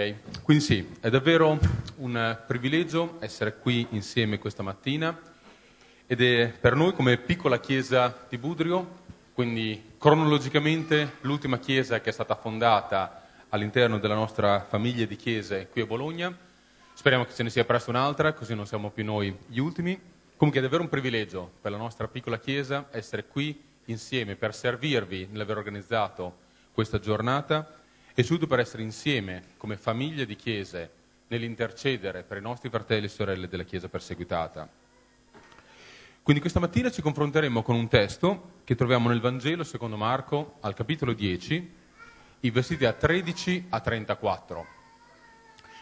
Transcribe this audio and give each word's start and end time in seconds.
Ok, 0.00 0.42
quindi 0.44 0.64
sì, 0.64 0.88
è 0.98 1.10
davvero 1.10 1.58
un 1.96 2.38
privilegio 2.46 3.18
essere 3.20 3.58
qui 3.58 3.86
insieme 3.90 4.38
questa 4.38 4.62
mattina 4.62 5.14
ed 6.06 6.22
è 6.22 6.48
per 6.58 6.74
noi 6.74 6.94
come 6.94 7.18
piccola 7.18 7.60
chiesa 7.60 8.24
di 8.26 8.38
Budrio, 8.38 9.00
quindi 9.34 9.92
cronologicamente 9.98 11.16
l'ultima 11.20 11.58
chiesa 11.58 12.00
che 12.00 12.08
è 12.08 12.12
stata 12.14 12.34
fondata 12.34 13.26
all'interno 13.50 13.98
della 13.98 14.14
nostra 14.14 14.64
famiglia 14.66 15.04
di 15.04 15.16
chiese 15.16 15.68
qui 15.70 15.82
a 15.82 15.86
Bologna. 15.86 16.34
Speriamo 16.94 17.26
che 17.26 17.34
ce 17.34 17.42
ne 17.42 17.50
sia 17.50 17.66
presto 17.66 17.90
un'altra, 17.90 18.32
così 18.32 18.54
non 18.54 18.66
siamo 18.66 18.88
più 18.88 19.04
noi 19.04 19.36
gli 19.48 19.58
ultimi. 19.58 20.00
Comunque 20.34 20.60
è 20.60 20.64
davvero 20.64 20.82
un 20.82 20.88
privilegio 20.88 21.50
per 21.60 21.72
la 21.72 21.76
nostra 21.76 22.08
piccola 22.08 22.38
chiesa 22.38 22.88
essere 22.90 23.26
qui 23.26 23.62
insieme 23.84 24.34
per 24.34 24.54
servirvi 24.54 25.28
nell'aver 25.30 25.58
organizzato 25.58 26.48
questa 26.72 26.98
giornata 26.98 27.79
soprattutto 28.22 28.46
per 28.46 28.60
essere 28.60 28.82
insieme 28.82 29.42
come 29.56 29.76
famiglia 29.76 30.24
di 30.24 30.36
chiese 30.36 30.90
nell'intercedere 31.28 32.22
per 32.22 32.38
i 32.38 32.40
nostri 32.40 32.68
fratelli 32.68 33.06
e 33.06 33.08
sorelle 33.08 33.48
della 33.48 33.62
Chiesa 33.62 33.88
perseguitata. 33.88 34.68
Quindi 36.22 36.40
questa 36.40 36.60
mattina 36.60 36.90
ci 36.90 37.02
confronteremo 37.02 37.62
con 37.62 37.76
un 37.76 37.88
testo 37.88 38.58
che 38.64 38.74
troviamo 38.74 39.08
nel 39.08 39.20
Vangelo 39.20 39.64
secondo 39.64 39.96
Marco 39.96 40.56
al 40.60 40.74
capitolo 40.74 41.12
10, 41.12 41.74
i 42.40 42.50
versetti 42.50 42.84
a 42.84 42.92
13 42.92 43.66
a 43.70 43.80
34. 43.80 44.66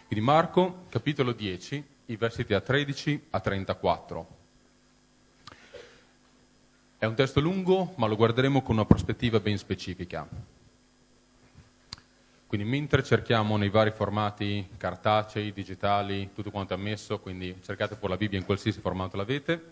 Quindi 0.06 0.24
Marco, 0.24 0.84
capitolo 0.88 1.32
10, 1.32 1.84
i 2.06 2.16
versetti 2.16 2.54
a 2.54 2.60
13 2.60 3.26
a 3.30 3.40
34. 3.40 4.36
È 6.98 7.04
un 7.04 7.14
testo 7.14 7.40
lungo, 7.40 7.94
ma 7.96 8.06
lo 8.06 8.16
guarderemo 8.16 8.62
con 8.62 8.74
una 8.74 8.84
prospettiva 8.84 9.40
ben 9.40 9.56
specifica. 9.56 10.56
Quindi 12.48 12.66
mentre 12.66 13.04
cerchiamo 13.04 13.58
nei 13.58 13.68
vari 13.68 13.90
formati 13.90 14.66
cartacei, 14.78 15.52
digitali, 15.52 16.30
tutto 16.34 16.50
quanto 16.50 16.72
è 16.72 16.76
ammesso, 16.76 17.18
quindi 17.18 17.54
cercate 17.62 17.96
pure 17.96 18.12
la 18.12 18.16
Bibbia 18.16 18.38
in 18.38 18.46
qualsiasi 18.46 18.80
formato 18.80 19.18
l'avete, 19.18 19.62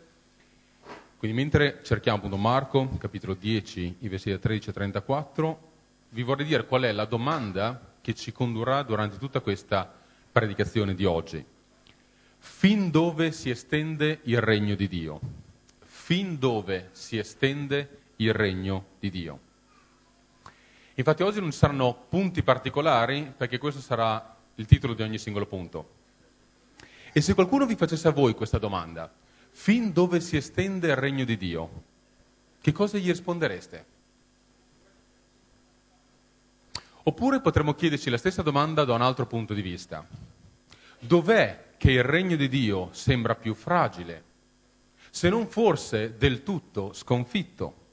quindi 1.16 1.38
mentre 1.38 1.80
cerchiamo 1.82 2.18
appunto 2.18 2.36
Marco, 2.36 2.90
capitolo 2.98 3.32
10, 3.32 3.96
i 4.00 4.08
versetti 4.08 4.38
13 4.38 4.68
e 4.68 4.72
34, 4.74 5.70
vi 6.10 6.22
vorrei 6.22 6.44
dire 6.44 6.66
qual 6.66 6.82
è 6.82 6.92
la 6.92 7.06
domanda 7.06 7.94
che 8.02 8.14
ci 8.14 8.30
condurrà 8.30 8.82
durante 8.82 9.16
tutta 9.16 9.40
questa 9.40 9.90
predicazione 10.30 10.94
di 10.94 11.06
oggi. 11.06 11.42
Fin 12.36 12.90
dove 12.90 13.32
si 13.32 13.48
estende 13.48 14.20
il 14.24 14.42
regno 14.42 14.74
di 14.74 14.86
Dio? 14.86 15.20
Fin 15.80 16.38
dove 16.38 16.90
si 16.92 17.16
estende 17.16 18.00
il 18.16 18.34
regno 18.34 18.84
di 19.00 19.08
Dio? 19.08 19.45
Infatti 20.98 21.22
oggi 21.22 21.40
non 21.40 21.50
ci 21.52 21.58
saranno 21.58 21.94
punti 22.08 22.42
particolari 22.42 23.32
perché 23.36 23.58
questo 23.58 23.80
sarà 23.80 24.34
il 24.54 24.66
titolo 24.66 24.94
di 24.94 25.02
ogni 25.02 25.18
singolo 25.18 25.44
punto. 25.44 25.94
E 27.12 27.20
se 27.20 27.34
qualcuno 27.34 27.66
vi 27.66 27.76
facesse 27.76 28.08
a 28.08 28.12
voi 28.12 28.34
questa 28.34 28.58
domanda, 28.58 29.12
fin 29.50 29.92
dove 29.92 30.20
si 30.20 30.36
estende 30.36 30.88
il 30.88 30.96
regno 30.96 31.24
di 31.24 31.36
Dio, 31.36 31.82
che 32.62 32.72
cosa 32.72 32.96
gli 32.96 33.08
rispondereste? 33.08 33.84
Oppure 37.02 37.40
potremmo 37.40 37.74
chiederci 37.74 38.10
la 38.10 38.18
stessa 38.18 38.42
domanda 38.42 38.84
da 38.84 38.94
un 38.94 39.02
altro 39.02 39.26
punto 39.26 39.52
di 39.52 39.62
vista. 39.62 40.06
Dov'è 40.98 41.74
che 41.76 41.90
il 41.92 42.02
regno 42.04 42.36
di 42.36 42.48
Dio 42.48 42.88
sembra 42.92 43.34
più 43.34 43.54
fragile, 43.54 44.24
se 45.10 45.28
non 45.28 45.46
forse 45.46 46.16
del 46.16 46.42
tutto 46.42 46.94
sconfitto? 46.94 47.84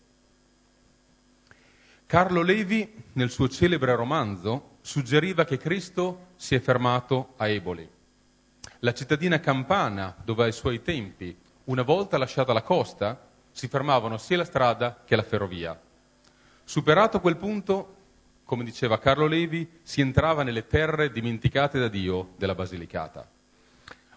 Carlo 2.13 2.43
Levi, 2.43 2.93
nel 3.13 3.31
suo 3.31 3.49
celebre 3.49 3.95
romanzo, 3.95 4.77
suggeriva 4.81 5.45
che 5.45 5.57
Cristo 5.57 6.27
si 6.35 6.53
è 6.53 6.59
fermato 6.59 7.33
a 7.37 7.47
Eboli, 7.47 7.89
la 8.81 8.93
cittadina 8.93 9.39
campana 9.39 10.15
dove 10.23 10.43
ai 10.43 10.51
suoi 10.51 10.83
tempi, 10.83 11.35
una 11.63 11.81
volta 11.81 12.19
lasciata 12.19 12.53
la 12.53 12.61
costa, 12.61 13.19
si 13.49 13.67
fermavano 13.67 14.19
sia 14.19 14.37
la 14.37 14.45
strada 14.45 15.01
che 15.03 15.15
la 15.15 15.23
ferrovia. 15.23 15.81
Superato 16.63 17.19
quel 17.19 17.35
punto, 17.35 17.95
come 18.43 18.63
diceva 18.63 18.99
Carlo 18.99 19.25
Levi, 19.25 19.79
si 19.81 19.99
entrava 19.99 20.43
nelle 20.43 20.67
terre 20.67 21.11
dimenticate 21.11 21.79
da 21.79 21.87
Dio 21.87 22.33
della 22.37 22.53
Basilicata. 22.53 23.27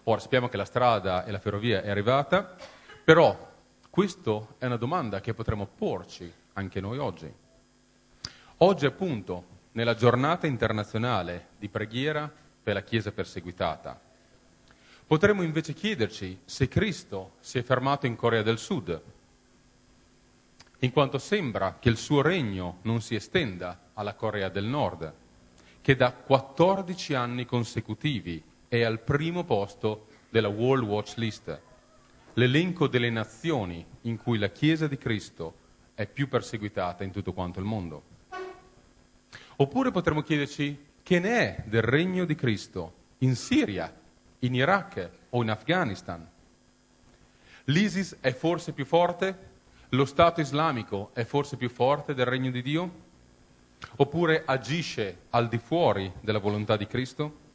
Ora 0.03 0.19
sappiamo 0.19 0.49
che 0.49 0.57
la 0.57 0.65
strada 0.65 1.25
e 1.25 1.31
la 1.31 1.39
ferrovia 1.39 1.81
è 1.81 1.89
arrivata, 1.89 2.57
però 3.03 3.53
questa 3.89 4.39
è 4.59 4.67
una 4.67 4.77
domanda 4.77 5.19
che 5.19 5.33
potremmo 5.33 5.65
porci 5.65 6.31
anche 6.53 6.79
noi 6.79 6.99
oggi. 6.99 7.45
Oggi 8.61 8.87
appunto, 8.87 9.45
nella 9.73 9.93
giornata 9.93 10.47
internazionale 10.47 11.49
di 11.59 11.67
preghiera 11.67 12.27
per 12.63 12.73
la 12.73 12.81
Chiesa 12.81 13.11
perseguitata, 13.11 13.99
potremmo 15.05 15.43
invece 15.43 15.73
chiederci 15.73 16.39
se 16.43 16.67
Cristo 16.67 17.33
si 17.39 17.59
è 17.59 17.61
fermato 17.61 18.07
in 18.07 18.15
Corea 18.15 18.41
del 18.41 18.57
Sud, 18.57 18.99
in 20.79 20.91
quanto 20.91 21.19
sembra 21.19 21.77
che 21.79 21.89
il 21.89 21.97
suo 21.97 22.23
regno 22.23 22.79
non 22.81 22.99
si 23.01 23.13
estenda 23.13 23.79
alla 23.93 24.15
Corea 24.15 24.49
del 24.49 24.65
Nord, 24.65 25.13
che 25.79 25.95
da 25.95 26.11
14 26.11 27.13
anni 27.13 27.45
consecutivi 27.45 28.41
è 28.67 28.81
al 28.81 29.01
primo 29.01 29.43
posto 29.43 30.07
della 30.31 30.47
World 30.47 30.83
Watch 30.83 31.17
List, 31.17 31.59
l'elenco 32.33 32.87
delle 32.87 33.11
nazioni 33.11 33.85
in 34.01 34.17
cui 34.17 34.39
la 34.39 34.49
Chiesa 34.49 34.87
di 34.87 34.97
Cristo 34.97 35.53
è 35.93 36.07
più 36.07 36.27
perseguitata 36.27 37.03
in 37.03 37.11
tutto 37.11 37.33
quanto 37.33 37.59
il 37.59 37.65
mondo. 37.65 38.15
Oppure 39.57 39.91
potremmo 39.91 40.21
chiederci 40.21 40.85
che 41.01 41.19
ne 41.19 41.39
è 41.39 41.63
del 41.65 41.81
regno 41.81 42.25
di 42.25 42.35
Cristo 42.35 42.93
in 43.19 43.35
Siria, 43.35 43.91
in 44.39 44.53
Iraq 44.53 45.09
o 45.31 45.41
in 45.41 45.49
Afghanistan. 45.49 46.25
L'ISIS 47.65 48.17
è 48.21 48.33
forse 48.33 48.71
più 48.71 48.85
forte? 48.85 49.45
Lo 49.89 50.05
Stato 50.05 50.41
islamico 50.41 51.09
è 51.13 51.23
forse 51.23 51.57
più 51.57 51.69
forte 51.69 52.13
del 52.13 52.25
regno 52.25 52.51
di 52.51 52.61
Dio? 52.61 53.05
Oppure 53.95 54.43
agisce 54.45 55.17
al 55.31 55.47
di 55.47 55.57
fuori 55.57 56.11
della 56.21 56.39
volontà 56.39 56.77
di 56.77 56.85
Cristo? 56.85 57.45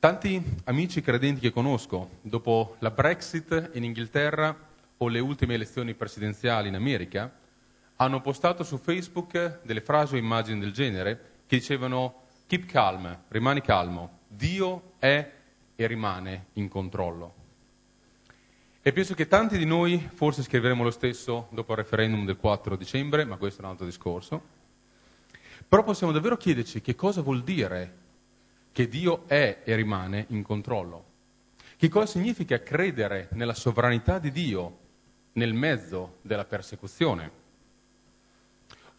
Tanti 0.00 0.42
amici 0.64 1.00
credenti 1.00 1.40
che 1.40 1.52
conosco, 1.52 2.18
dopo 2.22 2.74
la 2.80 2.90
Brexit 2.90 3.70
in 3.74 3.84
Inghilterra 3.84 4.56
o 4.96 5.06
le 5.06 5.20
ultime 5.20 5.54
elezioni 5.54 5.94
presidenziali 5.94 6.66
in 6.66 6.74
America, 6.74 7.32
hanno 7.96 8.20
postato 8.20 8.64
su 8.64 8.78
Facebook 8.78 9.60
delle 9.62 9.80
frasi 9.80 10.14
o 10.14 10.18
immagini 10.18 10.60
del 10.60 10.72
genere 10.72 11.30
che 11.46 11.58
dicevano 11.58 12.22
keep 12.46 12.66
calm, 12.66 13.24
rimani 13.28 13.60
calmo, 13.60 14.18
Dio 14.26 14.92
è 14.98 15.30
e 15.74 15.86
rimane 15.86 16.46
in 16.54 16.68
controllo. 16.68 17.34
E 18.82 18.92
penso 18.92 19.14
che 19.14 19.28
tanti 19.28 19.58
di 19.58 19.64
noi 19.64 20.08
forse 20.12 20.42
scriveremo 20.42 20.82
lo 20.82 20.90
stesso 20.90 21.46
dopo 21.50 21.72
il 21.72 21.78
referendum 21.78 22.24
del 22.24 22.36
4 22.36 22.76
dicembre, 22.76 23.24
ma 23.24 23.36
questo 23.36 23.60
è 23.60 23.64
un 23.64 23.70
altro 23.70 23.86
discorso. 23.86 24.42
Però 25.68 25.84
possiamo 25.84 26.12
davvero 26.12 26.36
chiederci 26.36 26.80
che 26.80 26.96
cosa 26.96 27.22
vuol 27.22 27.42
dire 27.42 27.98
che 28.72 28.88
Dio 28.88 29.22
è 29.28 29.60
e 29.64 29.76
rimane 29.76 30.26
in 30.28 30.42
controllo. 30.42 31.04
Che 31.76 31.88
cosa 31.88 32.06
significa 32.06 32.62
credere 32.62 33.28
nella 33.32 33.54
sovranità 33.54 34.18
di 34.18 34.32
Dio 34.32 34.78
nel 35.34 35.54
mezzo 35.54 36.18
della 36.22 36.44
persecuzione 36.44 37.40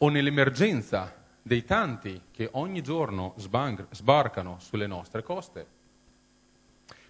o 0.04 0.10
nell'emergenza 0.10 1.16
dei 1.42 1.64
tanti 1.64 2.24
che 2.32 2.50
ogni 2.54 2.82
giorno 2.82 3.36
sbarcano 3.38 4.58
sulle 4.60 4.86
nostre 4.86 5.24
coste, 5.24 5.66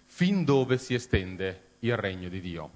fin 0.06 0.44
dove 0.44 0.78
si 0.78 0.94
estende 0.94 1.62
il 1.80 1.96
regno 1.96 2.28
di 2.28 2.40
Dio. 2.40 2.70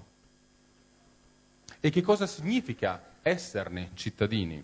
E 1.79 1.89
che 1.89 2.01
cosa 2.01 2.27
significa 2.27 3.01
esserne 3.21 3.91
cittadini? 3.93 4.61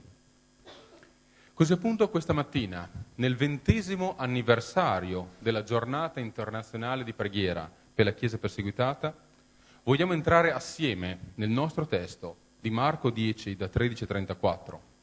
Così 1.53 1.71
appunto 1.71 2.09
questa 2.09 2.33
mattina, 2.33 2.89
nel 3.15 3.37
ventesimo 3.37 4.15
anniversario 4.17 5.35
della 5.39 5.63
giornata 5.63 6.19
internazionale 6.19 7.05
di 7.05 7.13
preghiera 7.13 7.71
per 7.93 8.03
la 8.03 8.13
Chiesa 8.13 8.37
perseguitata, 8.37 9.15
vogliamo 9.83 10.11
entrare 10.11 10.51
assieme 10.51 11.31
nel 11.35 11.49
nostro 11.49 11.87
testo 11.87 12.35
di 12.59 12.69
Marco 12.69 13.09
10 13.09 13.55
da 13.55 13.69
13 13.69 14.03
a 14.03 14.07
34 14.07 14.93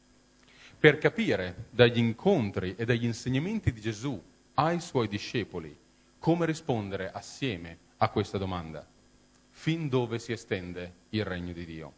per 0.83 0.97
capire 0.97 1.67
dagli 1.69 1.97
incontri 1.97 2.75
e 2.75 2.83
dagli 2.83 3.05
insegnamenti 3.05 3.71
di 3.71 3.79
Gesù 3.79 4.21
ai 4.55 4.81
suoi 4.81 5.07
discepoli 5.07 5.73
come 6.19 6.45
rispondere 6.45 7.09
assieme 7.09 7.77
a 7.99 8.09
questa 8.09 8.37
domanda. 8.37 8.85
Fin 9.51 9.87
dove 9.87 10.19
si 10.19 10.33
estende 10.33 10.91
il 11.11 11.23
regno 11.23 11.53
di 11.53 11.63
Dio? 11.63 11.93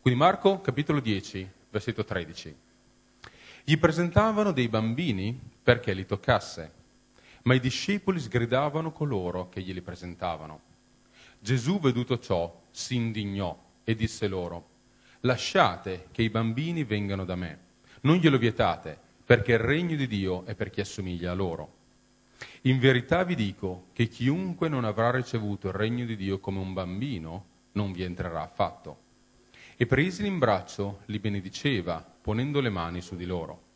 Quindi 0.00 0.18
Marco 0.18 0.62
capitolo 0.62 1.00
10, 1.00 1.46
versetto 1.68 2.02
13. 2.02 2.56
Gli 3.62 3.76
presentavano 3.76 4.52
dei 4.52 4.68
bambini 4.68 5.38
perché 5.62 5.92
li 5.92 6.06
toccasse, 6.06 6.72
ma 7.42 7.52
i 7.52 7.60
discepoli 7.60 8.20
sgridavano 8.20 8.90
coloro 8.90 9.50
che 9.50 9.60
glieli 9.60 9.82
presentavano. 9.82 10.62
Gesù, 11.38 11.78
veduto 11.78 12.18
ciò, 12.18 12.58
si 12.70 12.94
indignò 12.94 13.54
e 13.84 13.94
disse 13.94 14.28
loro, 14.28 14.69
lasciate 15.20 16.08
che 16.12 16.22
i 16.22 16.30
bambini 16.30 16.84
vengano 16.84 17.24
da 17.24 17.34
me, 17.34 17.58
non 18.02 18.16
glielo 18.16 18.38
vietate, 18.38 18.98
perché 19.24 19.52
il 19.52 19.58
regno 19.58 19.96
di 19.96 20.06
Dio 20.06 20.44
è 20.46 20.54
per 20.54 20.70
chi 20.70 20.80
assomiglia 20.80 21.30
a 21.30 21.34
loro. 21.34 21.78
In 22.62 22.78
verità 22.78 23.22
vi 23.24 23.34
dico 23.34 23.86
che 23.92 24.08
chiunque 24.08 24.68
non 24.68 24.84
avrà 24.84 25.10
ricevuto 25.10 25.68
il 25.68 25.74
regno 25.74 26.04
di 26.04 26.16
Dio 26.16 26.38
come 26.38 26.58
un 26.58 26.72
bambino 26.72 27.44
non 27.72 27.92
vi 27.92 28.02
entrerà 28.02 28.42
affatto. 28.42 29.08
E 29.76 29.86
presili 29.86 30.28
in 30.28 30.38
braccio 30.38 31.00
li 31.06 31.18
benediceva, 31.18 32.04
ponendo 32.20 32.60
le 32.60 32.70
mani 32.70 33.00
su 33.00 33.16
di 33.16 33.24
loro. 33.24 33.68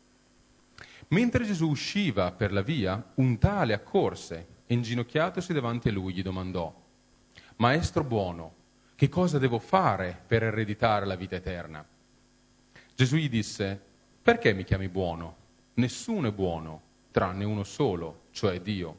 Mentre 1.09 1.45
Gesù 1.45 1.69
usciva 1.69 2.31
per 2.31 2.51
la 2.51 2.61
via, 2.61 3.11
un 3.15 3.37
tale 3.37 3.73
accorse 3.73 4.47
e 4.65 4.73
inginocchiatosi 4.73 5.53
davanti 5.53 5.89
a 5.89 5.91
lui 5.91 6.13
gli 6.13 6.21
domandò, 6.21 6.73
Maestro 7.57 8.03
buono, 8.03 8.53
che 8.95 9.09
cosa 9.09 9.37
devo 9.39 9.59
fare 9.59 10.17
per 10.25 10.43
ereditare 10.43 11.05
la 11.05 11.15
vita 11.15 11.35
eterna? 11.35 11.85
Gesù 12.95 13.17
gli 13.17 13.27
disse, 13.27 13.77
perché 14.21 14.53
mi 14.53 14.63
chiami 14.63 14.87
buono? 14.87 15.35
Nessuno 15.73 16.29
è 16.29 16.31
buono, 16.31 16.81
tranne 17.11 17.43
uno 17.43 17.65
solo, 17.65 18.21
cioè 18.31 18.61
Dio. 18.61 18.97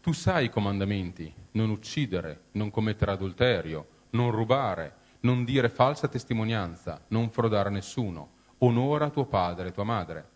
Tu 0.00 0.12
sai 0.12 0.46
i 0.46 0.50
comandamenti, 0.50 1.32
non 1.52 1.70
uccidere, 1.70 2.46
non 2.52 2.70
commettere 2.70 3.12
adulterio, 3.12 3.86
non 4.10 4.32
rubare, 4.32 4.94
non 5.20 5.44
dire 5.44 5.68
falsa 5.68 6.08
testimonianza, 6.08 7.00
non 7.08 7.30
frodare 7.30 7.70
nessuno, 7.70 8.30
onora 8.58 9.10
tuo 9.10 9.26
padre 9.26 9.68
e 9.68 9.72
tua 9.72 9.84
madre. 9.84 10.28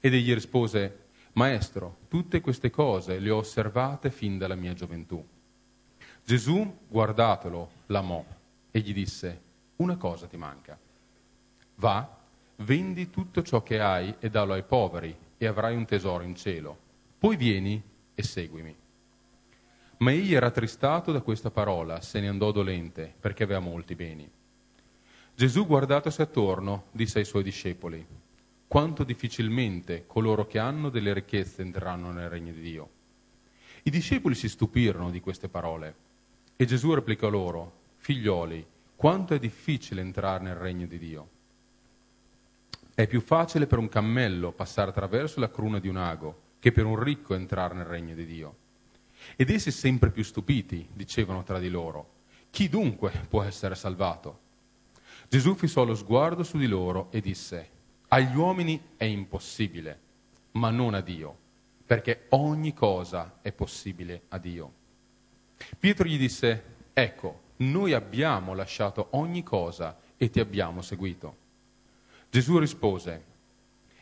Ed 0.00 0.12
egli 0.12 0.34
rispose, 0.34 1.04
Maestro, 1.34 1.98
tutte 2.08 2.40
queste 2.40 2.70
cose 2.70 3.20
le 3.20 3.30
ho 3.30 3.36
osservate 3.36 4.10
fin 4.10 4.38
dalla 4.38 4.56
mia 4.56 4.74
gioventù. 4.74 5.24
Gesù, 6.24 6.78
guardatelo, 6.88 7.70
l'amò 7.86 8.24
e 8.70 8.80
gli 8.80 8.92
disse, 8.92 9.40
una 9.76 9.96
cosa 9.96 10.26
ti 10.26 10.36
manca. 10.36 10.78
Va, 11.76 12.18
vendi 12.56 13.10
tutto 13.10 13.42
ciò 13.42 13.62
che 13.62 13.80
hai 13.80 14.14
e 14.18 14.30
dallo 14.30 14.52
ai 14.52 14.62
poveri 14.62 15.16
e 15.36 15.46
avrai 15.46 15.74
un 15.74 15.86
tesoro 15.86 16.22
in 16.22 16.36
cielo. 16.36 16.76
Poi 17.18 17.36
vieni 17.36 17.82
e 18.14 18.22
seguimi. 18.22 18.74
Ma 19.98 20.12
egli 20.12 20.34
era 20.34 20.50
tristato 20.50 21.12
da 21.12 21.20
questa 21.20 21.50
parola, 21.50 22.00
se 22.00 22.20
ne 22.20 22.28
andò 22.28 22.52
dolente, 22.52 23.12
perché 23.18 23.42
aveva 23.42 23.60
molti 23.60 23.94
beni. 23.94 24.30
Gesù, 25.34 25.66
guardatosi 25.66 26.22
attorno, 26.22 26.84
disse 26.90 27.18
ai 27.18 27.24
suoi 27.24 27.42
discepoli, 27.42 28.06
quanto 28.66 29.04
difficilmente 29.04 30.04
coloro 30.06 30.46
che 30.46 30.58
hanno 30.58 30.90
delle 30.90 31.12
ricchezze 31.12 31.62
entreranno 31.62 32.12
nel 32.12 32.28
regno 32.28 32.52
di 32.52 32.60
Dio. 32.60 32.88
I 33.82 33.90
discepoli 33.90 34.34
si 34.34 34.48
stupirono 34.48 35.10
di 35.10 35.20
queste 35.20 35.48
parole 35.48 36.08
e 36.60 36.66
Gesù 36.66 36.92
replicò 36.92 37.30
loro, 37.30 37.72
figlioli, 37.96 38.62
quanto 38.94 39.32
è 39.32 39.38
difficile 39.38 40.02
entrare 40.02 40.44
nel 40.44 40.56
regno 40.56 40.84
di 40.84 40.98
Dio. 40.98 41.28
È 42.92 43.06
più 43.06 43.22
facile 43.22 43.66
per 43.66 43.78
un 43.78 43.88
cammello 43.88 44.52
passare 44.52 44.90
attraverso 44.90 45.40
la 45.40 45.50
cruna 45.50 45.78
di 45.78 45.88
un 45.88 45.96
ago 45.96 46.38
che 46.58 46.70
per 46.70 46.84
un 46.84 47.02
ricco 47.02 47.34
entrare 47.34 47.74
nel 47.74 47.86
regno 47.86 48.14
di 48.14 48.26
Dio. 48.26 48.56
Ed 49.36 49.48
essi 49.48 49.70
sempre 49.70 50.10
più 50.10 50.22
stupiti 50.22 50.86
dicevano 50.92 51.44
tra 51.44 51.58
di 51.58 51.70
loro, 51.70 52.10
chi 52.50 52.68
dunque 52.68 53.10
può 53.26 53.42
essere 53.42 53.74
salvato? 53.74 54.40
Gesù 55.30 55.54
fissò 55.54 55.84
lo 55.84 55.94
sguardo 55.94 56.42
su 56.42 56.58
di 56.58 56.66
loro 56.66 57.08
e 57.10 57.22
disse, 57.22 57.70
agli 58.08 58.36
uomini 58.36 58.78
è 58.98 59.04
impossibile, 59.04 59.98
ma 60.52 60.68
non 60.68 60.92
a 60.92 61.00
Dio, 61.00 61.34
perché 61.86 62.26
ogni 62.28 62.74
cosa 62.74 63.38
è 63.40 63.50
possibile 63.50 64.24
a 64.28 64.36
Dio. 64.36 64.79
Pietro 65.78 66.06
gli 66.06 66.18
disse, 66.18 66.62
ecco, 66.92 67.40
noi 67.58 67.92
abbiamo 67.92 68.54
lasciato 68.54 69.08
ogni 69.10 69.42
cosa 69.42 69.98
e 70.16 70.30
ti 70.30 70.40
abbiamo 70.40 70.82
seguito. 70.82 71.36
Gesù 72.30 72.58
rispose, 72.58 73.24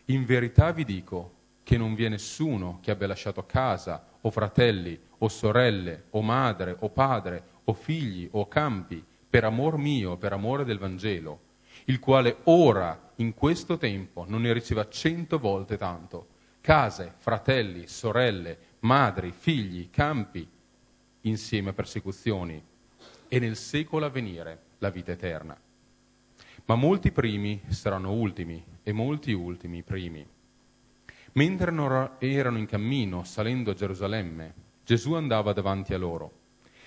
in 0.07 0.25
verità 0.25 0.73
vi 0.73 0.85
dico 0.85 1.33
che 1.63 1.77
non 1.77 1.95
vi 1.95 2.05
è 2.05 2.09
nessuno 2.09 2.79
che 2.83 2.91
abbia 2.91 3.07
lasciato 3.07 3.45
casa 3.45 4.07
o 4.21 4.31
fratelli 4.31 4.99
o 5.19 5.29
sorelle 5.29 6.05
o 6.11 6.23
madre 6.23 6.77
o 6.81 6.89
padre 6.89 7.43
o 7.65 7.73
figli 7.73 8.29
o 8.33 8.49
campi 8.49 9.05
per 9.29 9.45
amor 9.45 9.77
mio, 9.77 10.17
per 10.17 10.33
amore 10.33 10.65
del 10.65 10.79
Vangelo, 10.79 11.41
il 11.85 11.99
quale 11.99 12.39
ora, 12.45 13.13
in 13.17 13.35
questo 13.35 13.77
tempo, 13.77 14.25
non 14.27 14.43
ne 14.43 14.53
riceva 14.53 14.89
cento 14.89 15.39
volte 15.39 15.77
tanto, 15.77 16.29
case, 16.61 17.13
fratelli, 17.19 17.87
sorelle, 17.87 18.59
madri, 18.81 19.33
figli, 19.33 19.91
campi, 19.91 20.49
insieme 21.29 21.71
a 21.71 21.73
persecuzioni, 21.73 22.63
e 23.29 23.39
nel 23.39 23.57
secolo 23.57 24.07
a 24.07 24.11
venire 24.11 24.59
la 24.79 24.91
vita 24.91 25.13
eterna. 25.13 25.57
Ma 26.65 26.75
molti 26.75 27.11
primi 27.11 27.61
saranno 27.69 28.13
ultimi 28.13 28.63
e 28.83 28.93
molti 28.93 29.33
ultimi 29.33 29.83
primi. 29.83 30.27
Mentre 31.33 31.71
erano 32.19 32.59
in 32.59 32.67
cammino 32.67 33.25
salendo 33.25 33.71
a 33.71 33.75
Gerusalemme, 33.75 34.53
Gesù 34.85 35.13
andava 35.13 35.53
davanti 35.53 35.95
a 35.95 35.99
loro. 35.99 36.33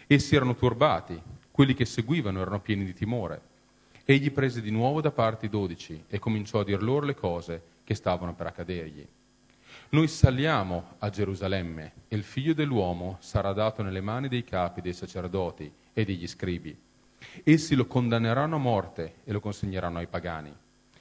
Essi 0.08 0.36
erano 0.36 0.56
turbati, 0.56 1.22
quelli 1.52 1.74
che 1.74 1.86
seguivano 1.86 2.42
erano 2.42 2.60
pieni 2.60 2.84
di 2.84 2.94
timore. 2.94 3.50
Egli 4.04 4.32
prese 4.32 4.62
di 4.62 4.72
nuovo 4.72 5.00
da 5.00 5.12
parte 5.12 5.46
i 5.46 5.50
dodici 5.50 6.04
e 6.08 6.20
cominciò 6.20 6.60
a 6.60 6.64
dir 6.64 6.82
loro 6.82 7.06
le 7.06 7.16
cose 7.16 7.62
che 7.84 7.94
stavano 7.94 8.34
per 8.34 8.48
accadergli. 8.48 9.08
Noi 9.94 10.08
saliamo 10.08 10.96
a 11.00 11.10
Gerusalemme 11.10 11.92
e 12.08 12.16
il 12.16 12.24
figlio 12.24 12.54
dell'uomo 12.54 13.18
sarà 13.20 13.52
dato 13.52 13.84
nelle 13.84 14.00
mani 14.00 14.30
dei 14.30 14.46
capi 14.46 14.80
dei 14.80 14.94
sacerdoti 14.94 15.70
e 15.92 16.06
degli 16.06 16.26
scribi. 16.28 16.80
Essi 17.44 17.76
lo 17.76 17.86
condanneranno 17.88 18.56
a 18.56 18.60
morte 18.60 19.16
e 19.26 19.34
lo 19.34 19.42
consegneranno 19.42 19.98
ai 19.98 20.08
pagani, 20.08 20.56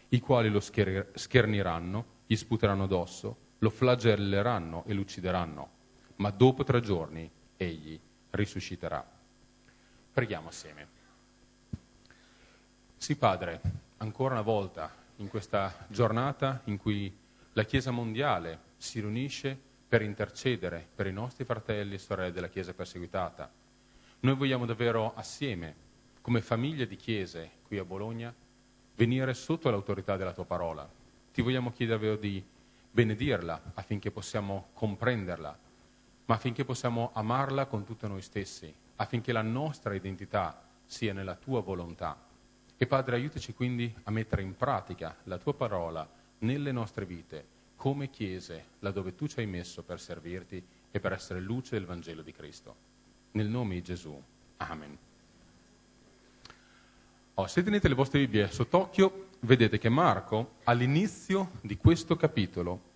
i 0.08 0.19
quali 0.19 0.48
lo 0.48 0.58
scherniranno 0.58 2.04
gli 2.26 2.34
sputeranno 2.34 2.82
addosso, 2.82 3.37
lo 3.58 3.70
flagelleranno 3.70 4.82
e 4.84 4.93
lo 4.93 5.02
uccideranno, 5.02 5.70
ma 6.16 6.31
dopo 6.31 6.64
tre 6.64 6.81
giorni 6.81 7.31
egli 7.56 7.96
risusciterà. 8.31 9.08
Preghiamo 10.12 10.48
assieme. 10.48 10.88
Sì, 12.96 13.14
Padre, 13.14 13.60
ancora 13.98 14.34
una 14.34 14.43
volta 14.43 14.93
in 15.19 15.28
questa 15.28 15.86
giornata 15.86 16.62
in 16.64 16.76
cui 16.76 17.19
la 17.55 17.64
Chiesa 17.64 17.91
mondiale 17.91 18.58
si 18.76 19.00
riunisce 19.00 19.58
per 19.88 20.02
intercedere 20.02 20.87
per 20.94 21.06
i 21.06 21.12
nostri 21.12 21.44
fratelli 21.44 21.94
e 21.94 21.99
sorelle 21.99 22.32
della 22.32 22.49
Chiesa 22.49 22.73
perseguitata, 22.73 23.50
noi 24.20 24.35
vogliamo 24.35 24.67
davvero 24.67 25.14
assieme, 25.14 25.75
come 26.20 26.43
famiglia 26.43 26.85
di 26.85 26.97
chiese 26.97 27.50
qui 27.67 27.79
a 27.79 27.85
Bologna, 27.85 28.32
venire 28.94 29.32
sotto 29.35 29.70
l'autorità 29.70 30.17
della 30.17 30.32
tua 30.32 30.44
parola, 30.44 30.88
ti 31.32 31.43
vogliamo 31.43 31.73
chiedere 31.73 32.19
di 32.19 32.44
benedirla 32.91 33.72
affinché 33.74 34.10
possiamo 34.10 34.69
comprenderla, 34.74 35.58
ma 36.27 36.34
affinché 36.34 36.65
possiamo 36.65 37.10
amarla 37.15 37.67
con 37.67 37.84
tutti 37.84 38.06
noi 38.06 38.22
stessi, 38.22 38.72
affinché 38.96 39.32
la 39.32 39.43
nostra 39.43 39.94
identità 39.94 40.63
sia 40.84 41.13
nella 41.13 41.34
tua 41.34 41.63
volontà. 41.63 42.17
E 42.77 42.86
Padre, 42.86 43.17
aiutaci 43.17 43.55
quindi 43.55 43.93
a 44.05 44.10
mettere 44.10 44.43
in 44.43 44.56
pratica 44.56 45.17
la 45.24 45.39
tua 45.39 45.55
parola 45.55 46.08
nelle 46.41 46.73
nostre 46.73 47.05
vite, 47.05 47.44
come 47.77 48.11
chiese, 48.11 48.65
laddove 48.81 49.15
tu 49.15 49.27
ci 49.27 49.41
hai 49.41 49.47
messo 49.47 49.82
per 49.82 50.01
servirti 50.01 50.63
e 50.91 51.01
per 51.01 51.13
essere 51.13 51.41
luce 51.41 51.77
del 51.77 51.87
Vangelo 51.87 52.23
di 52.23 52.32
Cristo. 52.32 52.75
Nel 53.32 53.49
nome 53.49 53.75
di 53.75 53.82
Gesù. 53.82 54.20
Amen. 54.59 54.99
Oh, 57.35 57.47
se 57.47 57.63
tenete 57.63 57.89
le 57.89 57.94
vostre 57.94 58.19
Bibbie 58.19 58.51
sott'occhio, 58.51 59.29
vedete 59.41 59.79
che 59.79 59.89
Marco 59.89 60.56
all'inizio 60.65 61.53
di 61.63 61.77
questo 61.77 62.17
capitolo 62.17 62.89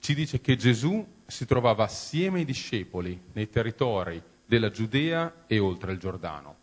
ci 0.00 0.14
dice 0.14 0.40
che 0.40 0.56
Gesù 0.56 1.06
si 1.26 1.46
trovava 1.46 1.84
assieme 1.84 2.40
ai 2.40 2.44
discepoli 2.44 3.20
nei 3.32 3.48
territori 3.48 4.20
della 4.44 4.70
Giudea 4.70 5.44
e 5.46 5.58
oltre 5.58 5.92
il 5.92 5.98
Giordano. 5.98 6.56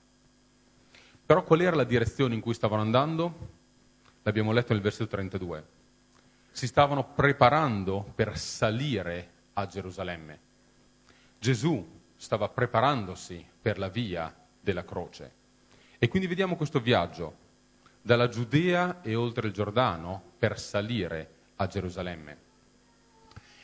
Però 1.25 1.43
qual 1.43 1.61
era 1.61 1.75
la 1.75 1.83
direzione 1.83 2.35
in 2.35 2.41
cui 2.41 2.53
stavano 2.53 2.81
andando? 2.81 3.51
L'abbiamo 4.23 4.51
letto 4.51 4.73
nel 4.73 4.81
versetto 4.81 5.07
32. 5.07 5.81
Si 6.55 6.67
stavano 6.67 7.03
preparando 7.03 8.11
per 8.13 8.37
salire 8.37 9.29
a 9.53 9.65
Gerusalemme. 9.65 10.39
Gesù 11.39 11.83
stava 12.15 12.47
preparandosi 12.47 13.43
per 13.59 13.79
la 13.79 13.89
via 13.89 14.33
della 14.59 14.85
croce. 14.85 15.31
E 15.97 16.07
quindi 16.07 16.27
vediamo 16.27 16.55
questo 16.55 16.79
viaggio 16.79 17.37
dalla 18.01 18.29
Giudea 18.29 19.01
e 19.01 19.15
oltre 19.15 19.47
il 19.47 19.53
Giordano 19.53 20.21
per 20.37 20.59
salire 20.59 21.29
a 21.55 21.65
Gerusalemme. 21.65 22.37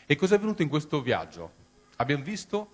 E 0.08 0.16
cosa 0.16 0.34
è 0.34 0.38
avvenuto 0.38 0.64
in 0.64 0.70
questo 0.70 1.00
viaggio? 1.04 1.52
Abbiamo 1.98 2.24
visto 2.24 2.72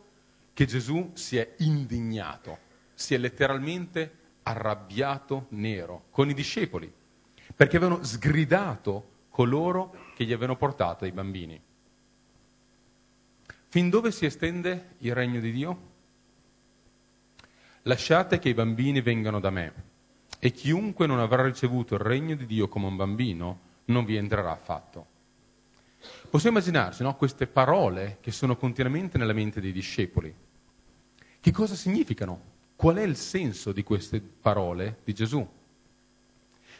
che 0.53 0.65
Gesù 0.65 1.11
si 1.13 1.35
è 1.35 1.55
indignato, 1.57 2.57
si 2.93 3.13
è 3.13 3.17
letteralmente 3.17 4.23
arrabbiato 4.43 5.47
nero 5.49 6.05
con 6.09 6.29
i 6.29 6.33
discepoli, 6.33 6.89
perché 7.53 7.75
avevano 7.75 8.01
sgridato 8.01 9.11
coloro 9.29 10.04
che 10.15 10.23
gli 10.25 10.31
avevano 10.31 10.55
portato 10.55 11.05
i 11.05 11.11
bambini. 11.11 11.61
Fin 13.67 13.89
dove 13.89 14.11
si 14.11 14.25
estende 14.25 14.95
il 14.99 15.13
regno 15.13 15.41
di 15.41 15.51
Dio? 15.51 15.93
Lasciate 17.83 18.39
che 18.39 18.49
i 18.49 18.53
bambini 18.53 19.01
vengano 19.01 19.39
da 19.39 19.49
me 19.49 19.73
e 20.39 20.51
chiunque 20.51 21.05
non 21.05 21.19
avrà 21.19 21.43
ricevuto 21.43 21.95
il 21.95 21.99
regno 21.99 22.35
di 22.35 22.45
Dio 22.45 22.69
come 22.69 22.87
un 22.87 22.95
bambino 22.95 23.59
non 23.85 24.05
vi 24.05 24.15
entrerà 24.15 24.51
affatto. 24.51 25.13
Possiamo 26.29 26.57
immaginarci 26.57 27.03
no, 27.03 27.15
queste 27.15 27.47
parole 27.47 28.17
che 28.21 28.31
sono 28.31 28.55
continuamente 28.55 29.17
nella 29.17 29.33
mente 29.33 29.59
dei 29.59 29.71
discepoli. 29.71 30.33
Che 31.39 31.51
cosa 31.51 31.75
significano? 31.75 32.53
Qual 32.75 32.95
è 32.95 33.03
il 33.03 33.17
senso 33.17 33.71
di 33.71 33.83
queste 33.83 34.19
parole 34.19 34.99
di 35.03 35.13
Gesù? 35.13 35.47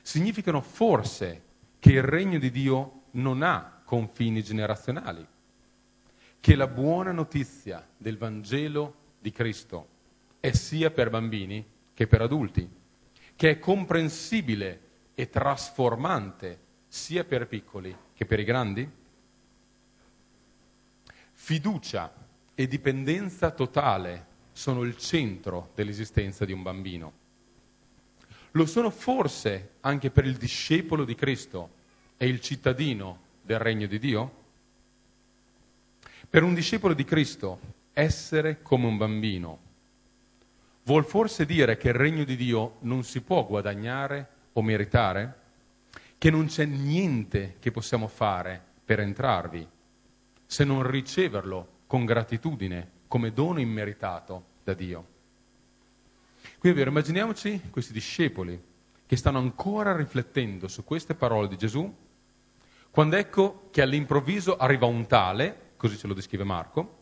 Significano 0.02 0.62
forse 0.62 1.42
che 1.80 1.92
il 1.92 2.04
regno 2.04 2.40
di 2.40 2.52
Dio 2.52 2.95
non 3.16 3.44
ha 3.44 3.82
confini 3.84 4.44
generazionali, 4.44 5.26
che 6.40 6.56
la 6.56 6.68
buona 6.68 7.12
notizia 7.12 7.86
del 7.98 8.18
Vangelo 8.18 8.96
di 9.20 9.32
Cristo 9.32 9.88
è 10.40 10.52
sia 10.52 10.92
per 10.92 11.10
bambini 11.10 11.66
che 11.94 12.08
per 12.08 12.22
adulti, 12.22 12.68
che 13.36 13.50
è 13.50 13.60
comprensibile 13.60 14.82
e 15.16 15.30
trasformante 15.30 16.60
sia 16.88 17.24
per 17.24 17.48
piccoli 17.48 17.96
che 18.14 18.26
per 18.26 18.40
i 18.40 18.44
grandi? 18.44 18.90
Fiducia 21.34 22.14
e 22.54 22.68
dipendenza 22.68 23.52
totale 23.52 24.34
sono 24.54 24.84
il 24.84 24.98
centro 24.98 25.72
dell'esistenza 25.76 26.46
di 26.46 26.54
un 26.54 26.62
bambino. 26.62 27.24
Lo 28.52 28.66
sono 28.66 28.90
forse 28.90 29.72
anche 29.82 30.10
per 30.12 30.26
il 30.26 30.38
discepolo 30.38 31.04
di 31.04 31.14
Cristo 31.14 31.75
e 32.18 32.28
il 32.28 32.40
cittadino 32.42 33.20
del 33.42 33.60
regno 33.60 33.88
di 33.88 34.00
Dio? 34.00 34.44
Per 36.30 36.44
un 36.44 36.54
discepolo 36.54 36.94
di 36.94 37.06
Cristo 37.06 37.60
essere 37.94 38.62
come 38.62 38.88
un 38.88 38.98
bambino 38.98 39.60
vuol 40.84 41.06
forse 41.06 41.46
dire 41.46 41.78
che 41.78 41.90
il 41.90 41.94
regno 41.94 42.24
di 42.24 42.36
Dio 42.36 42.76
non 42.82 43.04
si 43.04 43.22
può 43.22 43.46
guadagnare 43.46 44.28
o 44.54 44.62
meritare? 44.62 45.40
Che 46.18 46.30
non 46.30 46.48
c'è 46.48 46.66
niente 46.66 47.56
che 47.60 47.72
possiamo 47.72 48.08
fare 48.08 48.62
per 48.84 49.00
entrarvi 49.00 49.68
se 50.46 50.64
non 50.64 50.90
riceverlo 50.90 51.68
con 51.88 52.06
gratitudine 52.06 52.90
come 53.08 53.32
dono 53.32 53.60
immeritato 53.60 54.44
da 54.64 54.74
Dio. 54.74 55.14
Quindi 56.58 56.80
vero, 56.80 56.90
immaginiamoci 56.92 57.70
questi 57.70 57.94
discepoli 57.94 58.60
che 59.06 59.16
stanno 59.16 59.38
ancora 59.38 59.96
riflettendo 59.96 60.68
su 60.68 60.84
queste 60.84 61.14
parole 61.14 61.48
di 61.48 61.58
Gesù, 61.58 61.94
quando 62.96 63.18
ecco 63.18 63.68
che 63.72 63.82
all'improvviso 63.82 64.56
arriva 64.56 64.86
un 64.86 65.06
tale, 65.06 65.74
così 65.76 65.98
ce 65.98 66.08
lo 66.08 66.14
descrive 66.14 66.46
Marco, 66.46 67.00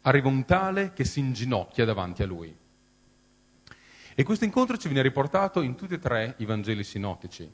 arriva 0.00 0.26
un 0.26 0.46
tale 0.46 0.94
che 0.94 1.04
si 1.04 1.20
inginocchia 1.20 1.84
davanti 1.84 2.22
a 2.22 2.26
lui. 2.26 2.56
E 4.14 4.22
questo 4.22 4.46
incontro 4.46 4.78
ci 4.78 4.88
viene 4.88 5.02
riportato 5.02 5.60
in 5.60 5.74
tutti 5.74 5.92
e 5.92 5.98
tre 5.98 6.36
i 6.38 6.46
Vangeli 6.46 6.82
sinottici. 6.82 7.46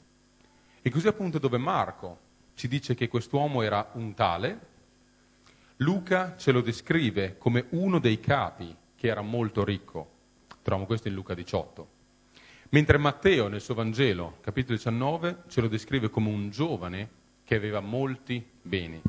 E 0.81 0.89
così 0.89 1.05
appunto 1.09 1.37
dove 1.37 1.57
Marco 1.57 2.19
ci 2.53 2.69
dice 2.69 2.95
che 2.95 3.09
quest'uomo 3.09 3.61
era 3.61 3.89
un 3.95 4.13
tale, 4.13 4.59
Luca 5.75 6.37
ce 6.37 6.53
lo 6.53 6.61
descrive 6.61 7.37
come 7.37 7.65
uno 7.71 7.99
dei 7.99 8.21
capi 8.21 8.73
che 8.95 9.07
era 9.07 9.21
molto 9.21 9.65
ricco. 9.65 10.09
Troviamo 10.61 10.85
questo 10.85 11.09
in 11.09 11.13
Luca 11.13 11.33
18. 11.33 11.89
Mentre 12.69 12.97
Matteo 12.97 13.49
nel 13.49 13.59
suo 13.59 13.73
Vangelo, 13.73 14.37
capitolo 14.39 14.77
19, 14.77 15.43
ce 15.49 15.59
lo 15.59 15.67
descrive 15.67 16.09
come 16.09 16.29
un 16.29 16.51
giovane 16.51 17.19
che 17.51 17.57
aveva 17.57 17.81
molti 17.81 18.41
beni. 18.61 19.01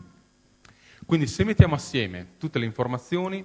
Quindi 1.07 1.29
se 1.29 1.45
mettiamo 1.45 1.77
assieme 1.77 2.31
tutte 2.39 2.59
le 2.59 2.65
informazioni, 2.65 3.45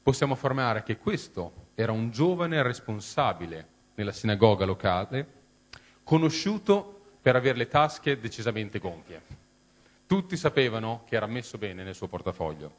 possiamo 0.00 0.34
affermare 0.34 0.84
che 0.84 0.98
questo 0.98 1.70
era 1.74 1.90
un 1.90 2.12
giovane 2.12 2.62
responsabile 2.62 3.66
nella 3.96 4.12
sinagoga 4.12 4.64
locale, 4.64 5.26
conosciuto 6.04 7.00
per 7.20 7.34
avere 7.34 7.58
le 7.58 7.66
tasche 7.66 8.20
decisamente 8.20 8.78
gonfie. 8.78 9.20
Tutti 10.06 10.36
sapevano 10.36 11.02
che 11.08 11.16
era 11.16 11.26
messo 11.26 11.58
bene 11.58 11.82
nel 11.82 11.96
suo 11.96 12.06
portafoglio. 12.06 12.72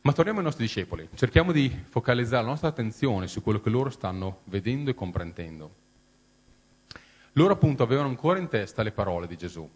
Ma 0.00 0.12
torniamo 0.12 0.40
ai 0.40 0.44
nostri 0.44 0.64
discepoli, 0.64 1.08
cerchiamo 1.14 1.52
di 1.52 1.70
focalizzare 1.88 2.42
la 2.42 2.48
nostra 2.48 2.66
attenzione 2.66 3.28
su 3.28 3.42
quello 3.42 3.60
che 3.60 3.70
loro 3.70 3.90
stanno 3.90 4.40
vedendo 4.46 4.90
e 4.90 4.94
comprendendo. 4.94 5.84
Loro 7.38 7.52
appunto 7.52 7.82
avevano 7.82 8.08
ancora 8.08 8.38
in 8.38 8.48
testa 8.48 8.82
le 8.82 8.92
parole 8.92 9.26
di 9.26 9.36
Gesù. 9.36 9.68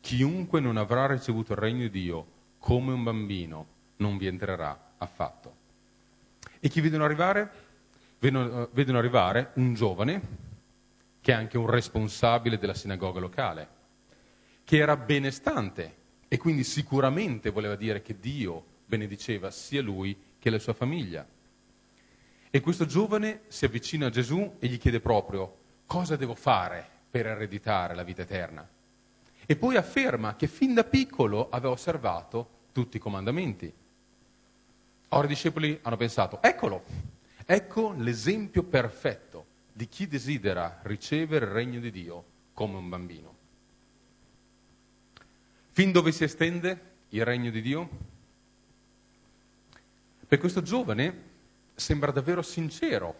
Chiunque 0.00 0.60
non 0.60 0.76
avrà 0.76 1.06
ricevuto 1.06 1.52
il 1.52 1.58
regno 1.58 1.80
di 1.80 1.90
Dio 1.90 2.26
come 2.58 2.92
un 2.92 3.02
bambino 3.02 3.66
non 3.96 4.16
vi 4.16 4.28
entrerà 4.28 4.92
affatto. 4.96 5.56
E 6.60 6.68
chi 6.68 6.80
vedono 6.80 7.04
arrivare? 7.04 7.50
Vedono, 8.20 8.68
vedono 8.72 8.98
arrivare 8.98 9.50
un 9.54 9.74
giovane 9.74 10.20
che 11.20 11.32
è 11.32 11.34
anche 11.34 11.58
un 11.58 11.66
responsabile 11.66 12.58
della 12.58 12.74
sinagoga 12.74 13.18
locale 13.18 13.78
che 14.62 14.76
era 14.76 14.96
benestante 14.96 15.96
e 16.28 16.38
quindi 16.38 16.62
sicuramente 16.62 17.50
voleva 17.50 17.74
dire 17.74 18.02
che 18.02 18.20
Dio 18.20 18.64
benediceva 18.86 19.50
sia 19.50 19.82
lui 19.82 20.16
che 20.38 20.48
la 20.48 20.60
sua 20.60 20.74
famiglia. 20.74 21.26
E 22.50 22.60
questo 22.60 22.86
giovane 22.86 23.40
si 23.48 23.64
avvicina 23.64 24.06
a 24.06 24.10
Gesù 24.10 24.58
e 24.60 24.68
gli 24.68 24.78
chiede 24.78 25.00
proprio 25.00 25.56
cosa 25.86 26.14
devo 26.14 26.36
fare 26.36 26.89
per 27.10 27.26
ereditare 27.26 27.94
la 27.94 28.02
vita 28.02 28.22
eterna. 28.22 28.66
E 29.46 29.56
poi 29.56 29.76
afferma 29.76 30.36
che 30.36 30.46
fin 30.46 30.74
da 30.74 30.84
piccolo 30.84 31.48
aveva 31.50 31.72
osservato 31.72 32.58
tutti 32.72 32.98
i 32.98 33.00
comandamenti. 33.00 33.72
Ora 35.08 35.24
i 35.24 35.28
discepoli 35.28 35.78
hanno 35.82 35.96
pensato, 35.96 36.40
eccolo, 36.40 36.84
ecco 37.44 37.92
l'esempio 37.96 38.62
perfetto 38.62 39.46
di 39.72 39.88
chi 39.88 40.06
desidera 40.06 40.78
ricevere 40.82 41.46
il 41.46 41.50
regno 41.50 41.80
di 41.80 41.90
Dio 41.90 42.24
come 42.54 42.76
un 42.76 42.88
bambino. 42.88 43.34
Fin 45.72 45.90
dove 45.90 46.12
si 46.12 46.24
estende 46.24 46.80
il 47.08 47.24
regno 47.24 47.50
di 47.50 47.60
Dio? 47.60 47.88
Per 50.28 50.38
questo 50.38 50.62
giovane 50.62 51.28
sembra 51.74 52.12
davvero 52.12 52.42
sincero 52.42 53.16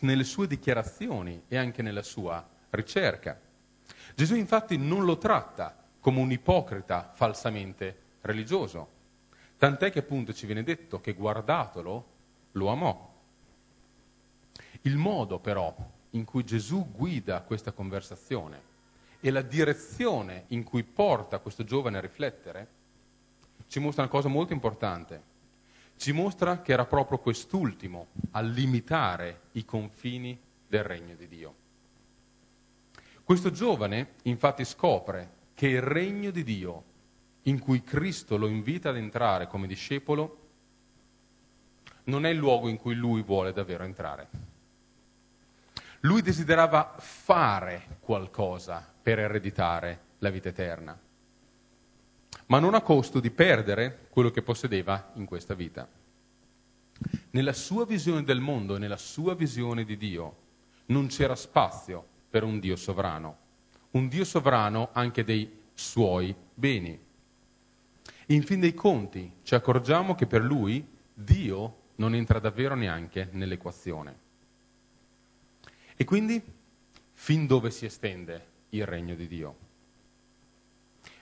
nelle 0.00 0.24
sue 0.24 0.46
dichiarazioni 0.46 1.44
e 1.48 1.56
anche 1.56 1.80
nella 1.80 2.02
sua 2.02 2.46
ricerca. 2.74 3.38
Gesù 4.14 4.34
infatti 4.34 4.76
non 4.76 5.04
lo 5.04 5.18
tratta 5.18 5.76
come 6.00 6.20
un 6.20 6.30
ipocrita 6.30 7.10
falsamente 7.14 7.98
religioso, 8.20 8.88
tant'è 9.58 9.90
che 9.90 10.00
appunto 10.00 10.32
ci 10.32 10.46
viene 10.46 10.62
detto 10.62 11.00
che 11.00 11.14
guardatelo 11.14 12.06
lo 12.52 12.68
amò. 12.68 13.12
Il 14.82 14.96
modo 14.96 15.38
però 15.38 15.74
in 16.10 16.24
cui 16.24 16.44
Gesù 16.44 16.90
guida 16.92 17.40
questa 17.40 17.72
conversazione 17.72 18.72
e 19.20 19.30
la 19.30 19.42
direzione 19.42 20.44
in 20.48 20.62
cui 20.62 20.82
porta 20.82 21.38
questo 21.38 21.64
giovane 21.64 21.98
a 21.98 22.02
riflettere 22.02 22.68
ci 23.68 23.80
mostra 23.80 24.02
una 24.02 24.10
cosa 24.10 24.28
molto 24.28 24.52
importante. 24.52 25.32
Ci 25.96 26.12
mostra 26.12 26.60
che 26.60 26.72
era 26.72 26.84
proprio 26.84 27.18
quest'ultimo 27.18 28.08
a 28.32 28.40
limitare 28.40 29.40
i 29.52 29.64
confini 29.64 30.38
del 30.66 30.84
regno 30.84 31.14
di 31.14 31.26
Dio. 31.28 31.54
Questo 33.24 33.50
giovane 33.50 34.16
infatti 34.24 34.66
scopre 34.66 35.30
che 35.54 35.66
il 35.66 35.80
regno 35.80 36.30
di 36.30 36.44
Dio 36.44 36.84
in 37.44 37.58
cui 37.58 37.82
Cristo 37.82 38.36
lo 38.36 38.46
invita 38.46 38.90
ad 38.90 38.98
entrare 38.98 39.46
come 39.46 39.66
discepolo 39.66 40.40
non 42.04 42.26
è 42.26 42.28
il 42.28 42.36
luogo 42.36 42.68
in 42.68 42.76
cui 42.76 42.94
lui 42.94 43.22
vuole 43.22 43.54
davvero 43.54 43.84
entrare. 43.84 44.28
Lui 46.00 46.20
desiderava 46.20 46.96
fare 46.98 47.96
qualcosa 48.00 48.86
per 49.02 49.18
ereditare 49.18 50.00
la 50.18 50.28
vita 50.28 50.50
eterna, 50.50 50.98
ma 52.46 52.58
non 52.58 52.74
a 52.74 52.82
costo 52.82 53.20
di 53.20 53.30
perdere 53.30 54.06
quello 54.10 54.30
che 54.30 54.42
possedeva 54.42 55.12
in 55.14 55.24
questa 55.24 55.54
vita. 55.54 55.88
Nella 57.30 57.54
sua 57.54 57.86
visione 57.86 58.22
del 58.22 58.40
mondo 58.40 58.76
nella 58.76 58.98
sua 58.98 59.34
visione 59.34 59.84
di 59.84 59.96
Dio 59.96 60.36
non 60.86 61.06
c'era 61.06 61.34
spazio 61.34 62.12
per 62.34 62.42
un 62.42 62.58
Dio 62.58 62.74
sovrano, 62.74 63.36
un 63.92 64.08
Dio 64.08 64.24
sovrano 64.24 64.88
anche 64.90 65.22
dei 65.22 65.48
suoi 65.72 66.34
beni. 66.52 66.98
In 68.26 68.42
fin 68.42 68.58
dei 68.58 68.74
conti 68.74 69.34
ci 69.44 69.54
accorgiamo 69.54 70.16
che 70.16 70.26
per 70.26 70.42
lui 70.42 70.84
Dio 71.14 71.76
non 71.94 72.12
entra 72.12 72.40
davvero 72.40 72.74
neanche 72.74 73.28
nell'equazione. 73.30 74.18
E 75.94 76.04
quindi 76.04 76.42
fin 77.12 77.46
dove 77.46 77.70
si 77.70 77.84
estende 77.84 78.46
il 78.70 78.84
regno 78.84 79.14
di 79.14 79.28
Dio. 79.28 79.56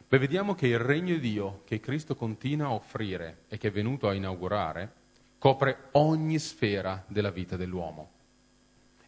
Beh, 0.09 0.16
vediamo 0.16 0.54
che 0.54 0.66
il 0.66 0.78
regno 0.78 1.12
di 1.12 1.21
Dio 1.21 1.61
che 1.66 1.78
Cristo 1.78 2.16
continua 2.16 2.69
a 2.69 2.73
offrire 2.73 3.42
e 3.49 3.59
che 3.59 3.69
è 3.69 3.71
venuto 3.71 4.09
a 4.09 4.14
inaugurare 4.14 4.90
copre 5.37 5.88
ogni 5.90 6.38
sfera 6.38 7.04
della 7.07 7.31
vita 7.31 7.59
dell'uomo. 7.59 8.12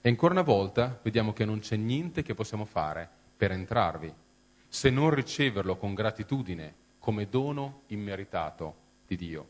E 0.07 0.11
ancora 0.11 0.35
una 0.35 0.43
volta 0.43 1.01
vediamo 1.03 1.33
che 1.33 1.47
non 1.47 1.61
c'è 1.61 1.77
niente 1.77 2.23
che 2.23 2.35
possiamo 2.35 2.67
fare 2.67 3.09
per 3.39 3.53
entrarvi, 3.53 4.13
se 4.69 4.91
non 4.91 5.09
riceverlo 5.09 5.77
con 5.77 5.95
gratitudine 5.95 6.75
come 6.99 7.27
dono 7.27 7.85
immeritato 7.87 8.75
di 9.07 9.17
Dio. 9.17 9.49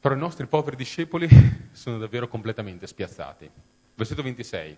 Però 0.00 0.14
i 0.14 0.18
nostri 0.18 0.44
poveri 0.44 0.76
discepoli 0.76 1.26
sono 1.72 1.96
davvero 1.96 2.28
completamente 2.28 2.86
spiazzati. 2.86 3.50
Versetto 3.94 4.22
26. 4.22 4.76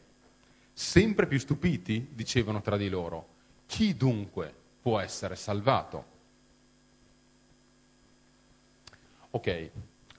Sempre 0.73 1.27
più 1.27 1.41
stupiti 1.41 2.11
dicevano 2.13 2.61
tra 2.61 2.77
di 2.77 2.89
loro, 2.89 3.27
chi 3.67 3.97
dunque 3.97 4.55
può 4.81 5.01
essere 5.01 5.35
salvato. 5.35 6.05
Ok, 9.31 9.71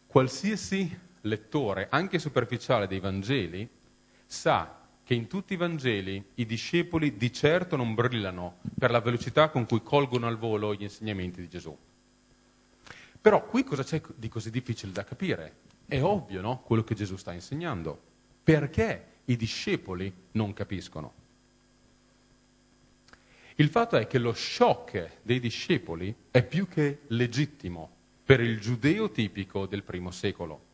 qualsiasi 0.08 1.03
lettore, 1.24 1.88
anche 1.90 2.20
superficiale 2.20 2.88
dei 2.88 3.00
Vangeli, 3.00 3.68
sa 4.26 4.82
che 5.04 5.14
in 5.14 5.28
tutti 5.28 5.54
i 5.54 5.58
Vangeli 5.58 6.24
i 6.36 6.46
discepoli 6.46 7.18
di 7.18 7.32
certo 7.32 7.76
non 7.76 7.94
brillano 7.94 8.58
per 8.78 8.92
la 8.92 9.02
velocità 9.02 9.50
con 9.50 9.66
cui 9.66 9.84
colgono 9.84 10.28
al 10.28 10.38
volo 10.38 10.74
gli 10.74 10.84
insegnamenti 10.84 11.42
di 11.42 11.50
Gesù. 11.50 11.76
Però 13.22 13.46
qui 13.46 13.64
cosa 13.64 13.84
c'è 13.84 14.02
di 14.16 14.28
così 14.28 14.50
difficile 14.50 14.92
da 14.92 15.04
capire? 15.04 15.56
È 15.86 16.02
ovvio, 16.02 16.42
no? 16.42 16.60
Quello 16.60 16.84
che 16.84 16.96
Gesù 16.96 17.16
sta 17.16 17.34
insegnando. 17.34 18.00
Perché 18.44 19.06
i 19.26 19.38
discepoli 19.38 20.12
non 20.32 20.54
capiscono? 20.54 21.22
Il 23.56 23.70
fatto 23.70 23.98
è 23.98 24.08
che 24.08 24.18
lo 24.18 24.34
shock 24.34 25.20
dei 25.22 25.40
discepoli 25.40 26.14
è 26.32 26.44
più 26.44 26.68
che 26.68 27.02
legittimo 27.08 27.90
per 28.26 28.42
il 28.42 28.60
giudeo 28.60 29.12
tipico 29.12 29.68
del 29.68 29.84
primo 29.84 30.12
secolo 30.12 30.72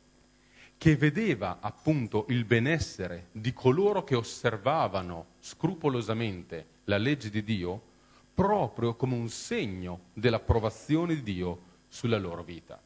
che 0.79 0.95
vedeva 0.95 1.57
appunto 1.59 2.25
il 2.29 2.45
benessere 2.45 3.27
di 3.33 3.51
coloro 3.51 4.05
che 4.05 4.15
osservavano 4.15 5.25
scrupolosamente 5.41 6.67
la 6.85 6.97
legge 6.97 7.29
di 7.29 7.43
Dio 7.43 7.81
proprio 8.33 8.95
come 8.95 9.15
un 9.15 9.27
segno 9.27 10.05
dell'approvazione 10.13 11.15
di 11.15 11.21
Dio 11.21 11.61
sulla 11.89 12.17
loro 12.17 12.43
vita. 12.43 12.79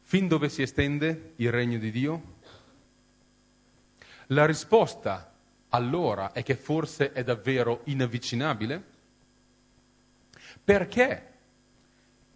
Fin 0.00 0.28
dove 0.28 0.48
si 0.48 0.62
estende 0.62 1.34
il 1.36 1.50
regno 1.50 1.76
di 1.76 1.90
Dio? 1.90 2.22
La 4.28 4.46
risposta 4.46 5.30
allora 5.68 6.32
è 6.32 6.42
che 6.42 6.56
forse 6.56 7.12
è 7.12 7.22
davvero 7.22 7.82
inavvicinabile? 7.84 8.82
Perché? 10.64 11.32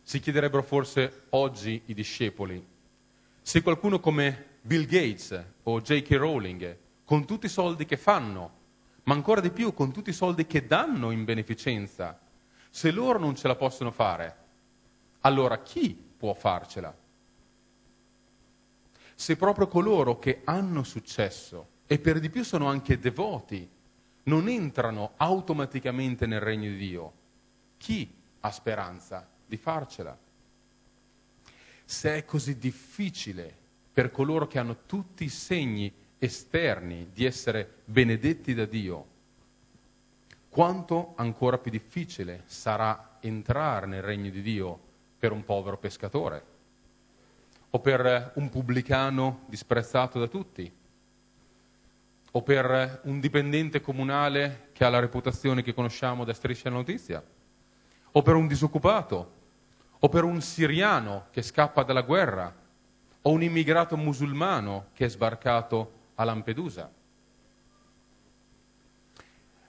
Si 0.02 0.20
chiederebbero 0.20 0.62
forse 0.62 1.22
oggi 1.30 1.80
i 1.86 1.94
discepoli 1.94 2.76
se 3.48 3.62
qualcuno 3.62 3.98
come 3.98 4.58
Bill 4.60 4.84
Gates 4.84 5.42
o 5.62 5.80
J.K. 5.80 6.10
Rowling, 6.16 6.76
con 7.06 7.24
tutti 7.24 7.46
i 7.46 7.48
soldi 7.48 7.86
che 7.86 7.96
fanno, 7.96 8.50
ma 9.04 9.14
ancora 9.14 9.40
di 9.40 9.48
più 9.48 9.72
con 9.72 9.90
tutti 9.90 10.10
i 10.10 10.12
soldi 10.12 10.46
che 10.46 10.66
danno 10.66 11.12
in 11.12 11.24
beneficenza, 11.24 12.20
se 12.68 12.90
loro 12.90 13.18
non 13.18 13.36
ce 13.36 13.48
la 13.48 13.54
possono 13.54 13.90
fare, 13.90 14.36
allora 15.20 15.62
chi 15.62 15.98
può 16.18 16.34
farcela? 16.34 16.94
Se 19.14 19.36
proprio 19.36 19.66
coloro 19.66 20.18
che 20.18 20.42
hanno 20.44 20.82
successo 20.82 21.68
e 21.86 21.98
per 21.98 22.20
di 22.20 22.28
più 22.28 22.44
sono 22.44 22.68
anche 22.68 22.98
devoti, 22.98 23.66
non 24.24 24.46
entrano 24.50 25.12
automaticamente 25.16 26.26
nel 26.26 26.40
regno 26.40 26.68
di 26.68 26.76
Dio, 26.76 27.12
chi 27.78 28.14
ha 28.40 28.50
speranza 28.50 29.26
di 29.46 29.56
farcela? 29.56 30.27
Se 31.88 32.16
è 32.16 32.24
così 32.26 32.58
difficile 32.58 33.50
per 33.90 34.10
coloro 34.10 34.46
che 34.46 34.58
hanno 34.58 34.80
tutti 34.84 35.24
i 35.24 35.30
segni 35.30 35.90
esterni 36.18 37.08
di 37.14 37.24
essere 37.24 37.76
benedetti 37.86 38.52
da 38.52 38.66
Dio, 38.66 39.06
quanto 40.50 41.14
ancora 41.16 41.56
più 41.56 41.70
difficile 41.70 42.42
sarà 42.44 43.16
entrare 43.20 43.86
nel 43.86 44.02
regno 44.02 44.28
di 44.28 44.42
Dio 44.42 44.78
per 45.18 45.32
un 45.32 45.42
povero 45.44 45.78
pescatore 45.78 46.44
o 47.70 47.78
per 47.78 48.32
un 48.34 48.50
pubblicano 48.50 49.44
disprezzato 49.46 50.18
da 50.18 50.26
tutti 50.26 50.70
o 52.32 52.42
per 52.42 53.00
un 53.04 53.18
dipendente 53.18 53.80
comunale 53.80 54.68
che 54.74 54.84
ha 54.84 54.90
la 54.90 54.98
reputazione 54.98 55.62
che 55.62 55.72
conosciamo 55.72 56.26
da 56.26 56.34
striscia 56.34 56.68
notizia 56.68 57.24
o 58.12 58.20
per 58.20 58.34
un 58.34 58.46
disoccupato 58.46 59.36
o 60.00 60.08
per 60.08 60.24
un 60.24 60.40
siriano 60.40 61.26
che 61.30 61.42
scappa 61.42 61.82
dalla 61.82 62.02
guerra, 62.02 62.54
o 63.22 63.30
un 63.30 63.42
immigrato 63.42 63.96
musulmano 63.96 64.86
che 64.94 65.06
è 65.06 65.08
sbarcato 65.08 65.92
a 66.14 66.24
Lampedusa. 66.24 66.90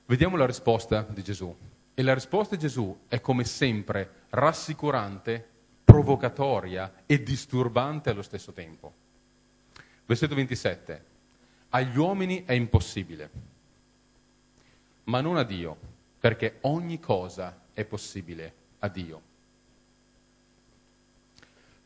Vediamo 0.05 0.37
la 0.37 0.45
risposta 0.45 1.05
di 1.07 1.23
Gesù. 1.23 1.55
E 1.93 2.01
la 2.01 2.13
risposta 2.13 2.55
di 2.55 2.61
Gesù 2.61 2.97
è 3.07 3.19
come 3.19 3.43
sempre 3.43 4.23
rassicurante, 4.29 5.45
provocatoria 5.83 7.03
e 7.05 7.21
disturbante 7.21 8.09
allo 8.09 8.21
stesso 8.21 8.53
tempo. 8.53 8.93
Versetto 10.05 10.35
27. 10.35 11.05
Agli 11.69 11.97
uomini 11.97 12.45
è 12.45 12.53
impossibile, 12.53 13.29
ma 15.05 15.21
non 15.21 15.37
a 15.37 15.43
Dio, 15.43 15.77
perché 16.19 16.57
ogni 16.61 16.99
cosa 16.99 17.59
è 17.73 17.83
possibile 17.83 18.53
a 18.79 18.87
Dio 18.87 19.27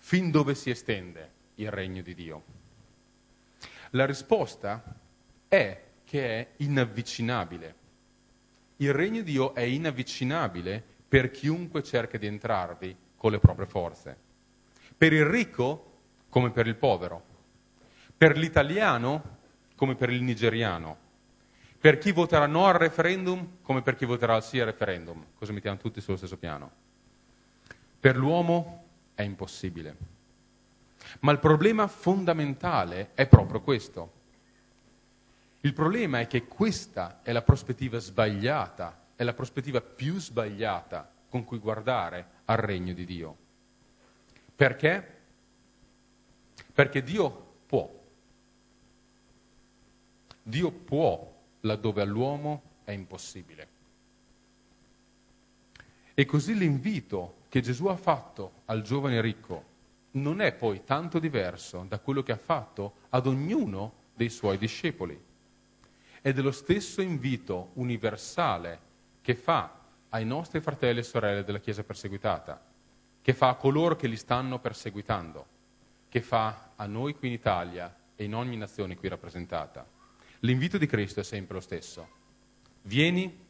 fin 0.05 0.31
dove 0.31 0.53
si 0.53 0.69
estende 0.69 1.31
il 1.55 1.71
regno 1.71 2.01
di 2.01 2.13
Dio? 2.13 2.43
La 3.91 4.05
risposta 4.05 4.83
è 5.47 5.81
che 6.03 6.39
è 6.39 6.47
inavvicinabile. 6.57 7.75
Il 8.77 8.93
regno 8.93 9.21
di 9.21 9.31
Dio 9.31 9.55
è 9.55 9.61
inavvicinabile 9.61 10.83
per 11.07 11.31
chiunque 11.31 11.83
cerca 11.83 12.17
di 12.17 12.27
entrarvi 12.27 12.95
con 13.15 13.31
le 13.31 13.39
proprie 13.39 13.65
forze. 13.65 14.17
Per 14.97 15.13
il 15.13 15.25
ricco 15.25 15.91
come 16.27 16.51
per 16.51 16.67
il 16.67 16.75
povero, 16.75 17.23
per 18.17 18.37
l'italiano 18.37 19.37
come 19.75 19.95
per 19.95 20.09
il 20.09 20.21
nigeriano, 20.21 20.97
per 21.79 21.97
chi 21.97 22.11
voterà 22.11 22.45
no 22.45 22.65
al 22.65 22.73
referendum 22.73 23.59
come 23.61 23.81
per 23.81 23.95
chi 23.95 24.05
voterà 24.05 24.41
sì 24.41 24.59
al 24.59 24.65
referendum, 24.65 25.27
così 25.37 25.53
mettiamo 25.53 25.77
tutti 25.77 26.01
sullo 26.01 26.17
stesso 26.17 26.37
piano. 26.37 26.71
Per 27.99 28.17
l'uomo 28.17 28.82
è 29.15 29.21
impossibile. 29.21 29.95
Ma 31.21 31.31
il 31.31 31.39
problema 31.39 31.87
fondamentale 31.87 33.11
è 33.13 33.27
proprio 33.27 33.61
questo. 33.61 34.21
Il 35.61 35.73
problema 35.73 36.19
è 36.19 36.27
che 36.27 36.43
questa 36.45 37.21
è 37.23 37.31
la 37.31 37.41
prospettiva 37.41 37.99
sbagliata, 37.99 38.99
è 39.15 39.23
la 39.23 39.33
prospettiva 39.33 39.81
più 39.81 40.19
sbagliata 40.19 41.09
con 41.29 41.45
cui 41.45 41.57
guardare 41.57 42.27
al 42.45 42.57
regno 42.57 42.93
di 42.93 43.05
Dio. 43.05 43.37
Perché? 44.55 45.07
Perché 46.73 47.01
Dio 47.01 47.53
può. 47.65 47.89
Dio 50.41 50.71
può 50.71 51.31
laddove 51.61 52.01
all'uomo 52.01 52.61
è 52.83 52.91
impossibile. 52.91 53.67
E 56.13 56.25
così 56.25 56.55
l'invito 56.55 57.42
che 57.53 57.61
Gesù 57.61 57.85
ha 57.85 57.95
fatto 57.95 58.63
al 58.65 58.81
giovane 58.81 59.21
ricco 59.21 59.63
non 60.13 60.41
è 60.41 60.53
poi 60.53 60.83
tanto 60.83 61.19
diverso 61.19 61.85
da 61.87 61.99
quello 61.99 62.23
che 62.23 62.31
ha 62.31 62.37
fatto 62.37 62.93
ad 63.09 63.27
ognuno 63.27 63.93
dei 64.15 64.29
suoi 64.29 64.57
discepoli. 64.57 65.23
È 66.19 66.33
dello 66.33 66.51
stesso 66.51 66.99
invito 66.99 67.69
universale 67.73 68.79
che 69.21 69.35
fa 69.35 69.71
ai 70.09 70.25
nostri 70.25 70.61
fratelli 70.61 71.01
e 71.01 71.03
sorelle 71.03 71.43
della 71.43 71.59
Chiesa 71.59 71.83
perseguitata, 71.83 72.59
che 73.21 73.33
fa 73.35 73.49
a 73.49 73.55
coloro 73.55 73.95
che 73.95 74.07
li 74.07 74.17
stanno 74.17 74.57
perseguitando, 74.57 75.45
che 76.09 76.21
fa 76.21 76.71
a 76.75 76.87
noi 76.87 77.13
qui 77.13 77.27
in 77.27 77.35
Italia 77.35 77.95
e 78.15 78.23
in 78.23 78.33
ogni 78.33 78.57
nazione 78.57 78.97
qui 78.97 79.09
rappresentata. 79.09 79.87
L'invito 80.39 80.79
di 80.79 80.87
Cristo 80.87 81.19
è 81.19 81.23
sempre 81.23 81.53
lo 81.53 81.61
stesso. 81.61 82.07
Vieni 82.81 83.45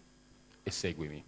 e 0.62 0.72
seguimi. 0.72 1.24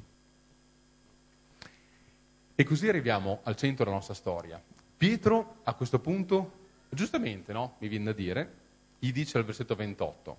E 2.56 2.64
così 2.64 2.88
arriviamo 2.88 3.42
al 3.44 3.58
centro 3.58 3.84
della 3.84 3.98
nostra 3.98 4.14
storia. 4.14 4.62
Pietro 4.98 5.58
a 5.64 5.74
questo 5.74 6.00
punto, 6.00 6.52
giustamente, 6.90 7.52
no? 7.52 7.76
Mi 7.80 7.90
viene 7.90 8.06
da 8.06 8.14
dire, 8.14 8.54
gli 8.98 9.12
dice 9.12 9.38
al 9.38 9.44
versetto 9.44 9.76
28, 9.76 10.38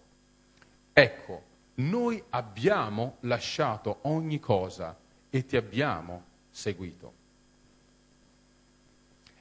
ecco, 0.94 1.42
noi 1.74 2.22
abbiamo 2.30 3.16
lasciato 3.20 3.98
ogni 4.02 4.40
cosa 4.40 4.96
e 5.28 5.44
ti 5.44 5.56
abbiamo 5.56 6.24
seguito. 6.50 7.12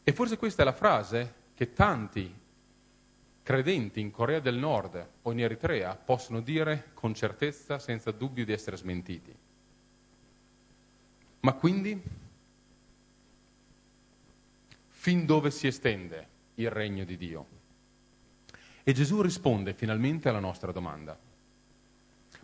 E 0.04 0.12
forse 0.12 0.38
questa 0.38 0.62
è 0.62 0.66
la 0.66 0.74
frase 0.74 1.34
che 1.56 1.74
tanti 1.74 2.32
credenti 3.42 4.02
in 4.02 4.12
Corea 4.12 4.40
del 4.40 4.56
Nord 4.56 5.08
o 5.22 5.32
in 5.32 5.40
Eritrea 5.40 5.96
possono 5.96 6.42
dire 6.42 6.90
con 6.94 7.14
certezza, 7.14 7.80
senza 7.80 8.12
dubbio 8.12 8.44
di 8.44 8.52
essere 8.52 8.76
smentiti. 8.76 9.34
Ma 11.40 11.54
quindi 11.54 12.02
fin 15.06 15.28
dove 15.28 15.52
si 15.52 15.68
estende 15.68 16.28
il 16.56 16.72
regno 16.72 17.04
di 17.04 17.16
Dio. 17.16 17.46
E 18.82 18.92
Gesù 18.92 19.22
risponde 19.22 19.76
finalmente 19.76 20.30
alla 20.30 20.40
nostra 20.40 20.72
domanda. 20.72 21.16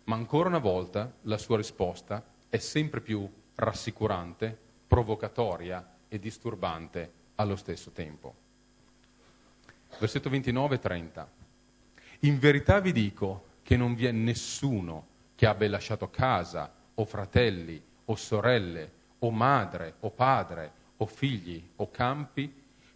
Ma 0.03 0.15
ancora 0.15 0.49
una 0.49 0.59
volta 0.59 1.11
la 1.23 1.39
sua 1.39 1.57
risposta 1.57 2.23
è 2.49 2.59
sempre 2.59 3.01
più 3.01 3.27
rassicurante, 3.55 4.55
provocatoria 4.85 5.95
e 6.07 6.19
disturbante 6.19 7.11
allo 7.33 7.55
stesso 7.55 7.89
tempo. 7.89 8.35
Versetto 9.97 10.29
29 10.29 10.75
e 10.75 10.79
30. 10.79 11.31
In 12.19 12.37
verità 12.37 12.79
vi 12.79 12.91
dico 12.91 13.45
che 13.63 13.75
non 13.75 13.95
vi 13.95 14.05
è 14.05 14.11
nessuno 14.11 15.07
che 15.33 15.47
abbia 15.47 15.67
lasciato 15.67 16.11
casa 16.11 16.71
o 16.93 17.05
fratelli, 17.05 17.81
o 18.05 18.15
sorelle, 18.15 18.91
o 19.17 19.31
madre, 19.31 19.95
o 20.01 20.11
padre, 20.11 20.73
o 21.01 21.05
figli, 21.07 21.61
o 21.77 21.89
campi, 21.89 22.51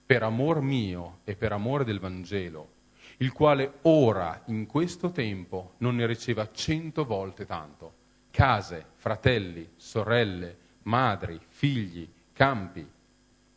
per 0.06 0.22
amor 0.22 0.62
mio 0.62 1.20
e 1.24 1.36
per 1.36 1.52
amore 1.52 1.84
del 1.84 2.00
Vangelo, 2.00 2.74
il 3.18 3.32
quale 3.32 3.80
ora, 3.84 4.44
in 4.46 4.68
questo 4.68 5.10
tempo, 5.12 5.74
non 5.78 5.96
ne 5.96 6.06
riceva 6.06 6.52
cento 6.52 7.04
volte 7.04 7.46
tanto. 7.48 7.94
Case, 8.30 8.86
fratelli, 8.96 9.68
sorelle, 9.76 10.58
madri, 10.84 11.40
figli, 11.48 12.08
campi, 12.34 12.88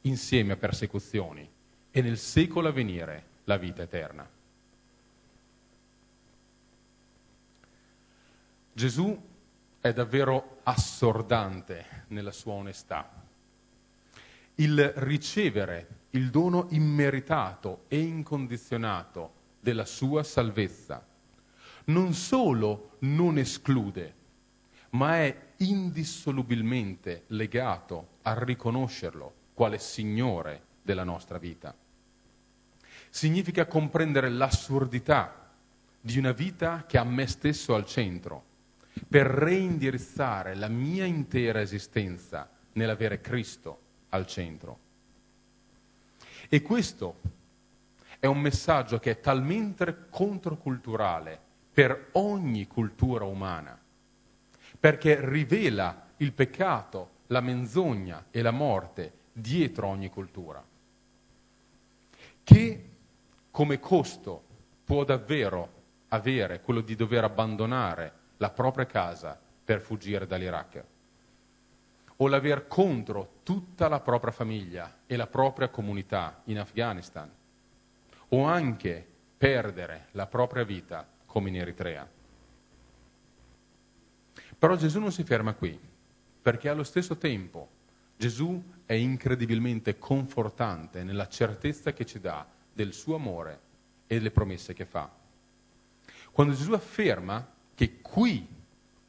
insieme 0.02 0.54
a 0.54 0.56
persecuzioni, 0.56 1.46
e 1.90 2.00
nel 2.00 2.16
secolo 2.16 2.68
a 2.68 2.72
venire 2.72 3.24
la 3.44 3.58
vita 3.58 3.82
eterna. 3.82 4.26
Gesù 8.72 9.26
è 9.80 9.92
davvero 9.92 10.60
assordante 10.62 12.04
nella 12.08 12.32
sua 12.32 12.54
onestà. 12.54 13.26
Il 14.60 14.92
ricevere 14.96 15.86
il 16.10 16.30
dono 16.30 16.66
immeritato 16.70 17.84
e 17.86 18.00
incondizionato 18.00 19.32
della 19.60 19.84
sua 19.84 20.24
salvezza 20.24 21.06
non 21.84 22.12
solo 22.12 22.96
non 23.00 23.38
esclude, 23.38 24.14
ma 24.90 25.18
è 25.18 25.52
indissolubilmente 25.58 27.22
legato 27.28 28.08
a 28.22 28.36
riconoscerlo 28.36 29.32
quale 29.54 29.78
Signore 29.78 30.62
della 30.82 31.04
nostra 31.04 31.38
vita. 31.38 31.72
Significa 33.10 33.66
comprendere 33.66 34.28
l'assurdità 34.28 35.52
di 36.00 36.18
una 36.18 36.32
vita 36.32 36.84
che 36.84 36.98
ha 36.98 37.04
me 37.04 37.28
stesso 37.28 37.76
al 37.76 37.86
centro, 37.86 38.42
per 39.08 39.24
reindirizzare 39.24 40.56
la 40.56 40.68
mia 40.68 41.04
intera 41.04 41.60
esistenza 41.60 42.50
nell'avere 42.72 43.20
Cristo 43.20 43.86
al 44.10 44.26
centro. 44.26 44.78
E 46.48 46.62
questo 46.62 47.16
è 48.18 48.26
un 48.26 48.40
messaggio 48.40 48.98
che 48.98 49.12
è 49.12 49.20
talmente 49.20 50.06
controculturale 50.10 51.38
per 51.72 52.08
ogni 52.12 52.66
cultura 52.66 53.24
umana, 53.24 53.78
perché 54.80 55.18
rivela 55.28 56.06
il 56.16 56.32
peccato, 56.32 57.10
la 57.28 57.40
menzogna 57.40 58.26
e 58.30 58.42
la 58.42 58.50
morte 58.50 59.12
dietro 59.32 59.86
ogni 59.86 60.08
cultura, 60.08 60.64
che 62.42 62.88
come 63.50 63.78
costo 63.78 64.42
può 64.84 65.04
davvero 65.04 65.76
avere 66.08 66.60
quello 66.60 66.80
di 66.80 66.96
dover 66.96 67.24
abbandonare 67.24 68.12
la 68.38 68.50
propria 68.50 68.86
casa 68.86 69.38
per 69.64 69.80
fuggire 69.80 70.26
dall'Iraq 70.26 70.84
o 72.20 72.26
l'aver 72.26 72.66
contro 72.66 73.40
tutta 73.42 73.88
la 73.88 74.00
propria 74.00 74.32
famiglia 74.32 74.98
e 75.06 75.16
la 75.16 75.26
propria 75.26 75.68
comunità 75.68 76.42
in 76.44 76.58
Afghanistan 76.58 77.30
o 78.30 78.44
anche 78.44 79.06
perdere 79.36 80.08
la 80.12 80.26
propria 80.26 80.64
vita 80.64 81.06
come 81.26 81.48
in 81.48 81.56
Eritrea. 81.56 82.06
Però 84.58 84.74
Gesù 84.76 84.98
non 84.98 85.12
si 85.12 85.22
ferma 85.22 85.54
qui, 85.54 85.78
perché 86.42 86.68
allo 86.68 86.82
stesso 86.82 87.16
tempo 87.16 87.68
Gesù 88.16 88.60
è 88.84 88.94
incredibilmente 88.94 89.98
confortante 89.98 91.04
nella 91.04 91.28
certezza 91.28 91.92
che 91.92 92.04
ci 92.04 92.18
dà 92.18 92.44
del 92.72 92.92
suo 92.92 93.14
amore 93.14 93.60
e 94.08 94.16
delle 94.16 94.32
promesse 94.32 94.74
che 94.74 94.84
fa. 94.84 95.08
Quando 96.32 96.54
Gesù 96.54 96.72
afferma 96.72 97.46
che 97.74 98.00
qui, 98.00 98.44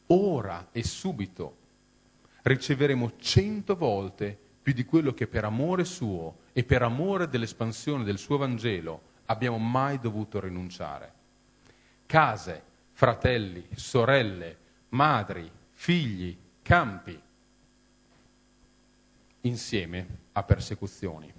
ora 0.08 0.68
e 0.72 0.84
subito 0.84 1.58
riceveremo 2.44 3.14
cento 3.18 3.76
volte 3.76 4.38
più 4.62 4.74
di 4.74 4.86
quello 4.86 5.14
che 5.14 5.28
per 5.28 5.46
amore 5.46 5.84
suo 5.84 6.40
e 6.54 6.64
per 6.64 6.82
amore 6.82 7.28
dell'espansione 7.28 8.04
del 8.04 8.18
suo 8.18 8.38
Vangelo 8.38 9.02
abbiamo 9.26 9.58
mai 9.58 10.00
dovuto 10.00 10.40
rinunciare. 10.40 11.14
Case, 12.06 12.62
fratelli, 12.94 13.66
sorelle, 13.76 14.58
madri, 14.90 15.50
figli, 15.74 16.36
campi, 16.62 17.20
insieme 19.42 20.08
a 20.34 20.44
persecuzioni. 20.44 21.32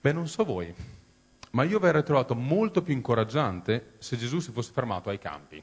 Beh, 0.00 0.12
non 0.12 0.28
so 0.28 0.44
voi, 0.44 0.74
ma 1.54 1.62
io 1.62 1.76
avrei 1.76 2.02
trovato 2.02 2.34
molto 2.34 2.82
più 2.82 2.92
incoraggiante 2.92 3.94
se 3.98 4.16
Gesù 4.16 4.40
si 4.40 4.50
fosse 4.50 4.72
fermato 4.72 5.08
ai 5.08 5.18
campi. 5.18 5.62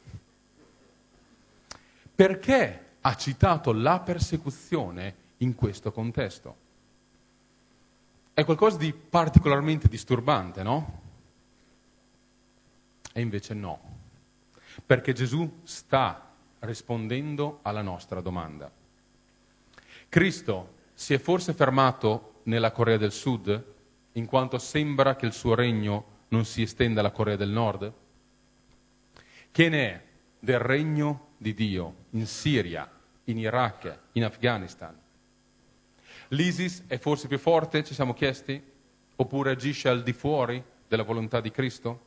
Perché 2.15 2.85
ha 3.01 3.15
citato 3.15 3.73
la 3.73 3.99
persecuzione 3.99 5.15
in 5.37 5.53
questo 5.53 5.91
contesto? 5.91 6.55
È 8.33 8.45
qualcosa 8.45 8.77
di 8.77 8.93
particolarmente 8.93 9.89
disturbante, 9.89 10.63
no? 10.63 11.01
E 13.11 13.19
invece 13.19 13.53
no, 13.53 13.79
perché 14.85 15.11
Gesù 15.11 15.59
sta 15.63 16.29
rispondendo 16.59 17.59
alla 17.63 17.81
nostra 17.81 18.21
domanda. 18.21 18.71
Cristo 20.07 20.75
si 20.93 21.13
è 21.13 21.17
forse 21.17 21.53
fermato 21.53 22.39
nella 22.43 22.71
Corea 22.71 22.97
del 22.97 23.11
Sud 23.11 23.70
in 24.13 24.25
quanto 24.25 24.57
sembra 24.57 25.15
che 25.15 25.25
il 25.25 25.33
suo 25.33 25.55
regno 25.55 26.19
non 26.29 26.45
si 26.45 26.61
estenda 26.61 26.99
alla 26.99 27.11
Corea 27.11 27.35
del 27.35 27.49
Nord? 27.49 27.93
Che 29.51 29.69
ne 29.69 29.89
è 29.89 30.01
del 30.39 30.59
regno 30.59 31.27
di 31.37 31.53
Dio 31.53 31.95
in 32.11 32.25
Siria, 32.25 32.89
in 33.25 33.37
Iraq, 33.37 33.97
in 34.13 34.23
Afghanistan? 34.23 34.97
L'ISIS 36.29 36.83
è 36.87 36.97
forse 36.97 37.27
più 37.27 37.37
forte, 37.37 37.83
ci 37.83 37.93
siamo 37.93 38.13
chiesti? 38.13 38.61
Oppure 39.17 39.51
agisce 39.51 39.89
al 39.89 40.03
di 40.03 40.13
fuori 40.13 40.63
della 40.87 41.03
volontà 41.03 41.41
di 41.41 41.51
Cristo? 41.51 42.05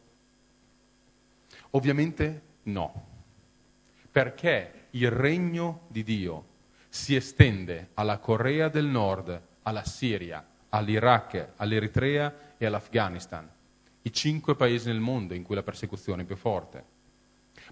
Ovviamente 1.70 2.42
no, 2.64 3.06
perché 4.10 4.86
il 4.90 5.10
regno 5.10 5.82
di 5.88 6.02
Dio 6.02 6.52
si 6.88 7.14
estende 7.14 7.90
alla 7.94 8.18
Corea 8.18 8.68
del 8.68 8.86
Nord, 8.86 9.40
alla 9.62 9.84
Siria, 9.84 10.44
all'Iraq, 10.74 11.50
all'Eritrea 11.56 12.34
e 12.58 12.66
all'Afghanistan, 12.66 13.48
i 14.02 14.12
cinque 14.12 14.56
paesi 14.56 14.88
nel 14.88 14.98
mondo 14.98 15.32
in 15.34 15.44
cui 15.44 15.54
la 15.54 15.62
persecuzione 15.62 16.22
è 16.22 16.26
più 16.26 16.37
forte. 16.37 16.92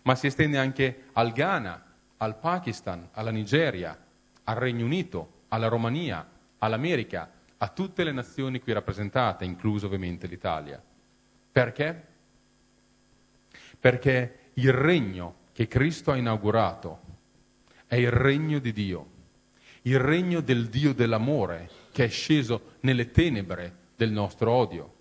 Ma 0.02 0.14
si 0.14 0.28
estende 0.28 0.56
anche 0.56 1.06
al 1.12 1.32
Ghana, 1.32 1.84
al 2.18 2.38
Pakistan, 2.38 3.08
alla 3.12 3.32
Nigeria, 3.32 3.98
al 4.44 4.54
Regno 4.54 4.84
Unito, 4.84 5.42
alla 5.48 5.66
Romania, 5.66 6.24
all'America, 6.58 7.28
a 7.58 7.68
tutte 7.68 8.04
le 8.04 8.12
nazioni 8.12 8.60
qui 8.60 8.72
rappresentate, 8.72 9.44
incluso 9.44 9.86
ovviamente 9.86 10.28
l'Italia. 10.28 10.80
Perché? 11.50 12.06
Perché 13.80 14.38
il 14.54 14.72
regno 14.72 15.34
che 15.52 15.66
Cristo 15.66 16.12
ha 16.12 16.16
inaugurato 16.16 17.00
è 17.86 17.96
il 17.96 18.12
regno 18.12 18.60
di 18.60 18.72
Dio, 18.72 19.06
il 19.82 19.98
regno 19.98 20.40
del 20.40 20.68
Dio 20.68 20.94
dell'amore, 20.94 21.81
che 21.92 22.04
è 22.04 22.08
sceso 22.08 22.76
nelle 22.80 23.10
tenebre 23.10 23.76
del 23.96 24.10
nostro 24.10 24.50
odio, 24.50 24.94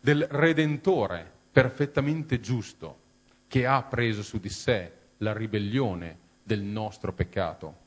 del 0.00 0.26
Redentore 0.30 1.30
perfettamente 1.50 2.38
giusto 2.38 3.06
che 3.48 3.66
ha 3.66 3.82
preso 3.82 4.22
su 4.22 4.38
di 4.38 4.48
sé 4.48 4.92
la 5.18 5.32
ribellione 5.32 6.18
del 6.42 6.60
nostro 6.60 7.12
peccato. 7.12 7.86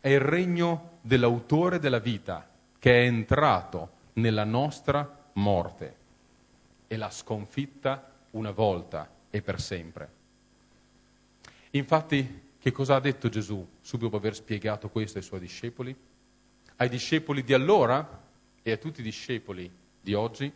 È 0.00 0.08
il 0.08 0.20
regno 0.20 0.98
dell'autore 1.02 1.78
della 1.78 2.00
vita 2.00 2.48
che 2.78 3.02
è 3.02 3.06
entrato 3.06 3.90
nella 4.14 4.44
nostra 4.44 5.30
morte 5.34 5.96
e 6.88 6.96
l'ha 6.96 7.10
sconfitta 7.10 8.10
una 8.30 8.50
volta 8.50 9.08
e 9.30 9.40
per 9.40 9.60
sempre. 9.60 10.08
Infatti, 11.70 12.40
che 12.58 12.72
cosa 12.72 12.96
ha 12.96 13.00
detto 13.00 13.28
Gesù 13.28 13.66
subito 13.80 14.06
dopo 14.06 14.16
aver 14.16 14.34
spiegato 14.34 14.88
questo 14.88 15.18
ai 15.18 15.24
suoi 15.24 15.40
discepoli? 15.40 15.96
Ai 16.76 16.88
discepoli 16.88 17.42
di 17.42 17.52
allora 17.52 18.20
e 18.62 18.72
a 18.72 18.76
tutti 18.76 19.00
i 19.00 19.04
discepoli 19.04 19.70
di 20.00 20.14
oggi. 20.14 20.52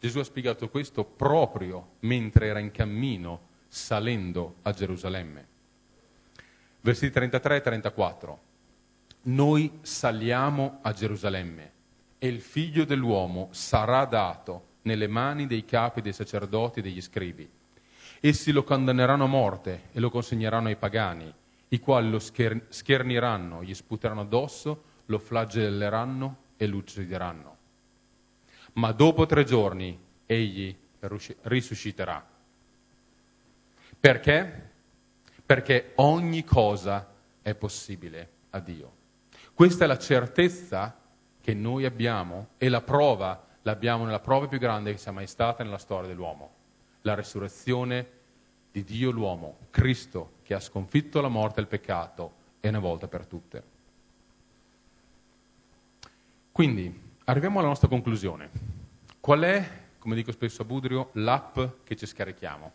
Gesù 0.00 0.18
ha 0.18 0.24
spiegato 0.24 0.68
questo 0.68 1.04
proprio 1.04 1.92
mentre 2.00 2.46
era 2.46 2.58
in 2.58 2.70
cammino 2.70 3.40
salendo 3.68 4.56
a 4.62 4.72
Gerusalemme. 4.72 5.46
Versetti 6.80 7.12
33 7.12 7.56
e 7.56 7.60
34. 7.60 8.40
Noi 9.22 9.78
saliamo 9.82 10.78
a 10.82 10.92
Gerusalemme 10.92 11.72
e 12.18 12.28
il 12.28 12.40
figlio 12.40 12.84
dell'uomo 12.84 13.48
sarà 13.50 14.04
dato 14.04 14.66
nelle 14.82 15.08
mani 15.08 15.46
dei 15.46 15.64
capi 15.64 16.00
dei 16.00 16.12
sacerdoti 16.12 16.78
e 16.78 16.82
degli 16.82 17.00
scribi. 17.00 17.48
Essi 18.20 18.52
lo 18.52 18.64
condanneranno 18.64 19.24
a 19.24 19.28
morte 19.28 19.88
e 19.92 20.00
lo 20.00 20.10
consegneranno 20.10 20.68
ai 20.68 20.76
pagani, 20.76 21.32
i 21.68 21.78
quali 21.80 22.10
lo 22.10 22.18
scherniranno, 22.18 23.62
gli 23.62 23.74
sputeranno 23.74 24.22
addosso 24.22 24.84
lo 25.10 25.18
flagelleranno 25.18 26.36
e 26.56 26.66
lo 26.66 26.76
uccideranno. 26.76 27.56
Ma 28.74 28.92
dopo 28.92 29.26
tre 29.26 29.44
giorni 29.44 29.98
egli 30.26 30.74
risusciterà. 31.42 32.24
Perché? 34.00 34.70
Perché 35.44 35.92
ogni 35.96 36.44
cosa 36.44 37.06
è 37.42 37.54
possibile 37.54 38.28
a 38.50 38.60
Dio. 38.60 38.92
Questa 39.54 39.84
è 39.84 39.86
la 39.86 39.98
certezza 39.98 40.96
che 41.40 41.54
noi 41.54 41.84
abbiamo 41.84 42.48
e 42.58 42.68
la 42.68 42.82
prova 42.82 43.46
l'abbiamo 43.62 44.04
nella 44.04 44.20
prova 44.20 44.46
più 44.46 44.58
grande 44.58 44.92
che 44.92 44.98
sia 44.98 45.12
mai 45.12 45.26
stata 45.26 45.62
nella 45.62 45.78
storia 45.78 46.08
dell'uomo, 46.08 46.50
la 47.02 47.14
resurrezione 47.14 48.06
di 48.70 48.82
Dio 48.84 49.10
l'uomo, 49.10 49.58
Cristo 49.70 50.36
che 50.42 50.54
ha 50.54 50.60
sconfitto 50.60 51.20
la 51.20 51.28
morte 51.28 51.58
e 51.58 51.62
il 51.62 51.68
peccato 51.68 52.32
e 52.60 52.68
una 52.68 52.78
volta 52.78 53.08
per 53.08 53.26
tutte. 53.26 53.76
Quindi 56.58 56.92
arriviamo 57.26 57.60
alla 57.60 57.68
nostra 57.68 57.86
conclusione. 57.86 58.50
Qual 59.20 59.42
è, 59.42 59.64
come 59.96 60.16
dico 60.16 60.32
spesso 60.32 60.62
a 60.62 60.64
Budrio, 60.64 61.10
l'app 61.12 61.56
che 61.84 61.94
ci 61.94 62.04
scarichiamo? 62.04 62.72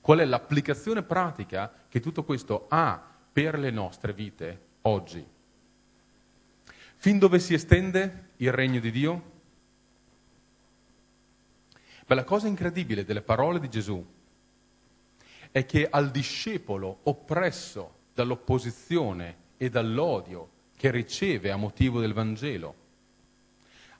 Qual 0.00 0.20
è 0.20 0.24
l'applicazione 0.24 1.02
pratica 1.02 1.70
che 1.86 2.00
tutto 2.00 2.24
questo 2.24 2.64
ha 2.70 2.98
per 3.30 3.58
le 3.58 3.70
nostre 3.70 4.14
vite 4.14 4.60
oggi? 4.80 5.22
Fin 6.96 7.18
dove 7.18 7.38
si 7.38 7.52
estende 7.52 8.30
il 8.36 8.52
regno 8.52 8.80
di 8.80 8.90
Dio? 8.90 9.22
Beh, 12.06 12.14
la 12.14 12.24
cosa 12.24 12.48
incredibile 12.48 13.04
delle 13.04 13.20
parole 13.20 13.60
di 13.60 13.68
Gesù 13.68 14.02
è 15.50 15.66
che 15.66 15.86
al 15.90 16.10
discepolo 16.10 17.00
oppresso 17.02 17.96
dall'opposizione 18.14 19.36
e 19.58 19.68
dall'odio 19.68 20.48
che 20.74 20.90
riceve 20.90 21.50
a 21.50 21.56
motivo 21.56 22.00
del 22.00 22.14
Vangelo, 22.14 22.84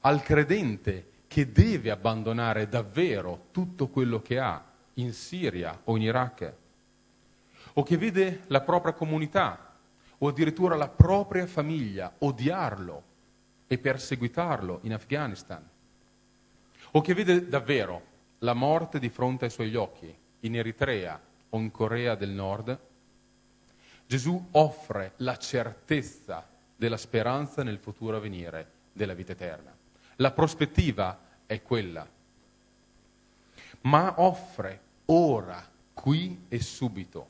al 0.00 0.22
credente 0.22 1.10
che 1.26 1.50
deve 1.52 1.90
abbandonare 1.90 2.68
davvero 2.68 3.46
tutto 3.50 3.88
quello 3.88 4.22
che 4.22 4.38
ha 4.38 4.64
in 4.94 5.12
Siria 5.12 5.80
o 5.84 5.96
in 5.96 6.02
Iraq, 6.02 6.52
o 7.74 7.82
che 7.82 7.96
vede 7.96 8.44
la 8.46 8.60
propria 8.60 8.92
comunità 8.94 9.74
o 10.18 10.28
addirittura 10.28 10.76
la 10.76 10.88
propria 10.88 11.46
famiglia 11.46 12.10
odiarlo 12.18 13.02
e 13.66 13.78
perseguitarlo 13.78 14.80
in 14.82 14.94
Afghanistan, 14.94 15.62
o 16.92 17.00
che 17.00 17.14
vede 17.14 17.48
davvero 17.48 18.14
la 18.38 18.54
morte 18.54 18.98
di 18.98 19.10
fronte 19.10 19.46
ai 19.46 19.50
suoi 19.50 19.74
occhi 19.74 20.14
in 20.40 20.56
Eritrea 20.56 21.20
o 21.50 21.58
in 21.58 21.70
Corea 21.70 22.14
del 22.14 22.30
Nord, 22.30 22.78
Gesù 24.06 24.48
offre 24.52 25.12
la 25.16 25.36
certezza 25.36 26.46
della 26.76 26.96
speranza 26.96 27.62
nel 27.62 27.78
futuro 27.78 28.16
a 28.16 28.20
venire 28.20 28.70
della 28.92 29.14
vita 29.14 29.32
eterna. 29.32 29.75
La 30.16 30.30
prospettiva 30.30 31.18
è 31.44 31.60
quella, 31.62 32.08
ma 33.82 34.20
offre 34.20 34.80
ora, 35.06 35.68
qui 35.92 36.44
e 36.48 36.60
subito, 36.60 37.28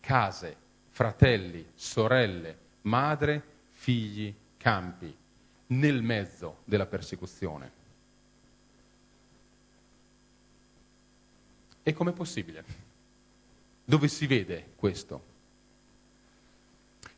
case, 0.00 0.56
fratelli, 0.90 1.64
sorelle, 1.74 2.58
madre, 2.82 3.42
figli, 3.72 4.34
campi, 4.56 5.14
nel 5.68 6.02
mezzo 6.02 6.58
della 6.64 6.86
persecuzione. 6.86 7.70
E 11.82 11.92
com'è 11.92 12.12
possibile? 12.12 12.64
Dove 13.84 14.08
si 14.08 14.26
vede 14.26 14.72
questo? 14.74 15.34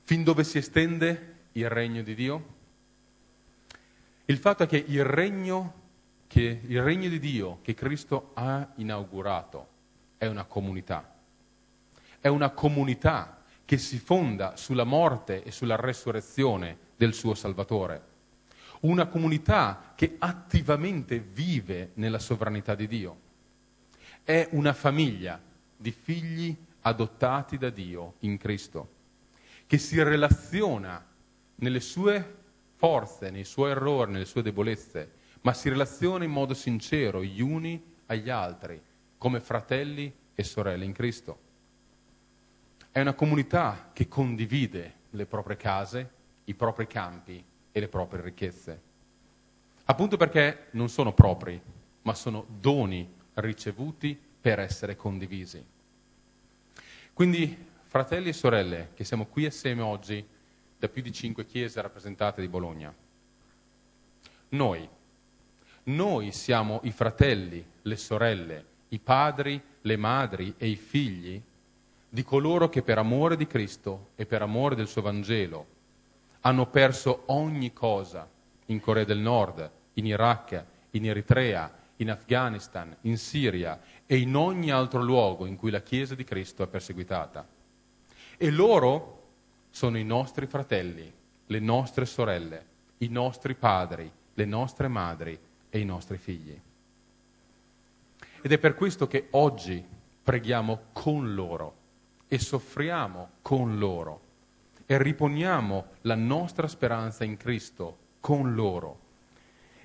Fin 0.02 0.22
dove 0.22 0.44
si 0.44 0.58
estende 0.58 1.36
il 1.52 1.68
regno 1.70 2.02
di 2.02 2.14
Dio? 2.14 2.56
Il 4.30 4.36
fatto 4.36 4.64
è 4.64 4.66
che 4.66 4.84
il 4.86 5.04
regno, 5.04 5.72
che 6.26 6.60
il 6.62 6.82
regno 6.82 7.08
di 7.08 7.18
Dio 7.18 7.60
che 7.62 7.72
Cristo 7.72 8.32
ha 8.34 8.72
inaugurato 8.74 9.68
è 10.18 10.26
una 10.26 10.44
comunità. 10.44 11.14
È 12.20 12.28
una 12.28 12.50
comunità 12.50 13.40
che 13.64 13.78
si 13.78 13.98
fonda 13.98 14.54
sulla 14.56 14.84
morte 14.84 15.42
e 15.42 15.50
sulla 15.50 15.76
resurrezione 15.76 16.76
del 16.96 17.14
suo 17.14 17.34
Salvatore. 17.34 18.02
Una 18.80 19.06
comunità 19.06 19.94
che 19.94 20.16
attivamente 20.18 21.20
vive 21.20 21.92
nella 21.94 22.18
sovranità 22.18 22.74
di 22.74 22.86
Dio 22.86 23.16
è 24.24 24.46
una 24.50 24.74
famiglia 24.74 25.40
di 25.74 25.90
figli 25.90 26.54
adottati 26.82 27.56
da 27.56 27.70
Dio 27.70 28.16
in 28.20 28.36
Cristo, 28.36 28.88
che 29.66 29.78
si 29.78 30.02
relaziona 30.02 31.02
nelle 31.54 31.80
sue 31.80 32.37
forze, 32.78 33.30
nei 33.30 33.42
suoi 33.42 33.72
errori, 33.72 34.12
nelle 34.12 34.24
sue 34.24 34.40
debolezze, 34.40 35.10
ma 35.40 35.52
si 35.52 35.68
relaziona 35.68 36.22
in 36.22 36.30
modo 36.30 36.54
sincero 36.54 37.24
gli 37.24 37.40
uni 37.40 37.82
agli 38.06 38.30
altri, 38.30 38.80
come 39.18 39.40
fratelli 39.40 40.12
e 40.32 40.44
sorelle 40.44 40.84
in 40.84 40.92
Cristo. 40.92 41.46
È 42.92 43.00
una 43.00 43.14
comunità 43.14 43.90
che 43.92 44.06
condivide 44.06 44.94
le 45.10 45.26
proprie 45.26 45.56
case, 45.56 46.10
i 46.44 46.54
propri 46.54 46.86
campi 46.86 47.44
e 47.72 47.80
le 47.80 47.88
proprie 47.88 48.22
ricchezze. 48.22 48.80
Appunto 49.86 50.16
perché 50.16 50.66
non 50.72 50.88
sono 50.88 51.12
propri, 51.12 51.60
ma 52.02 52.14
sono 52.14 52.46
doni 52.48 53.12
ricevuti 53.34 54.18
per 54.40 54.60
essere 54.60 54.94
condivisi. 54.94 55.64
Quindi, 57.12 57.66
fratelli 57.86 58.28
e 58.28 58.32
sorelle, 58.32 58.90
che 58.94 59.02
siamo 59.02 59.26
qui 59.26 59.46
assieme 59.46 59.82
oggi 59.82 60.24
da 60.78 60.88
più 60.88 61.02
di 61.02 61.12
cinque 61.12 61.44
chiese 61.44 61.80
rappresentate 61.80 62.40
di 62.40 62.48
Bologna, 62.48 62.94
noi, 64.50 64.88
noi 65.84 66.32
siamo 66.32 66.80
i 66.84 66.90
fratelli, 66.90 67.64
le 67.82 67.96
sorelle, 67.96 68.64
i 68.88 68.98
padri, 68.98 69.60
le 69.82 69.96
madri 69.96 70.54
e 70.56 70.68
i 70.68 70.76
figli 70.76 71.40
di 72.08 72.22
coloro 72.22 72.68
che 72.68 72.82
per 72.82 72.98
amore 72.98 73.36
di 73.36 73.46
Cristo 73.46 74.10
e 74.16 74.24
per 74.24 74.40
amore 74.40 74.74
del 74.74 74.88
suo 74.88 75.02
Vangelo 75.02 75.76
hanno 76.40 76.66
perso 76.66 77.24
ogni 77.26 77.72
cosa 77.72 78.28
in 78.66 78.80
Corea 78.80 79.04
del 79.04 79.18
Nord, 79.18 79.70
in 79.94 80.06
Iraq, 80.06 80.64
in 80.90 81.06
Eritrea, 81.06 81.70
in 81.96 82.10
Afghanistan, 82.10 82.94
in 83.02 83.18
Siria 83.18 83.80
e 84.06 84.18
in 84.18 84.34
ogni 84.36 84.70
altro 84.70 85.02
luogo 85.02 85.46
in 85.46 85.56
cui 85.56 85.70
la 85.70 85.82
Chiesa 85.82 86.14
di 86.14 86.24
Cristo 86.24 86.62
è 86.62 86.66
perseguitata. 86.66 87.46
E 88.36 88.50
loro 88.50 89.17
sono 89.70 89.98
i 89.98 90.04
nostri 90.04 90.46
fratelli, 90.46 91.12
le 91.46 91.58
nostre 91.60 92.06
sorelle, 92.06 92.64
i 92.98 93.08
nostri 93.08 93.54
padri, 93.54 94.10
le 94.34 94.44
nostre 94.44 94.88
madri 94.88 95.38
e 95.70 95.78
i 95.78 95.84
nostri 95.84 96.16
figli. 96.16 96.58
Ed 98.40 98.52
è 98.52 98.58
per 98.58 98.74
questo 98.74 99.06
che 99.06 99.28
oggi 99.30 99.84
preghiamo 100.22 100.80
con 100.92 101.34
loro 101.34 101.74
e 102.28 102.38
soffriamo 102.38 103.30
con 103.42 103.78
loro 103.78 104.20
e 104.86 105.02
riponiamo 105.02 105.84
la 106.02 106.14
nostra 106.14 106.68
speranza 106.68 107.24
in 107.24 107.36
Cristo 107.36 107.96
con 108.20 108.54
loro 108.54 108.98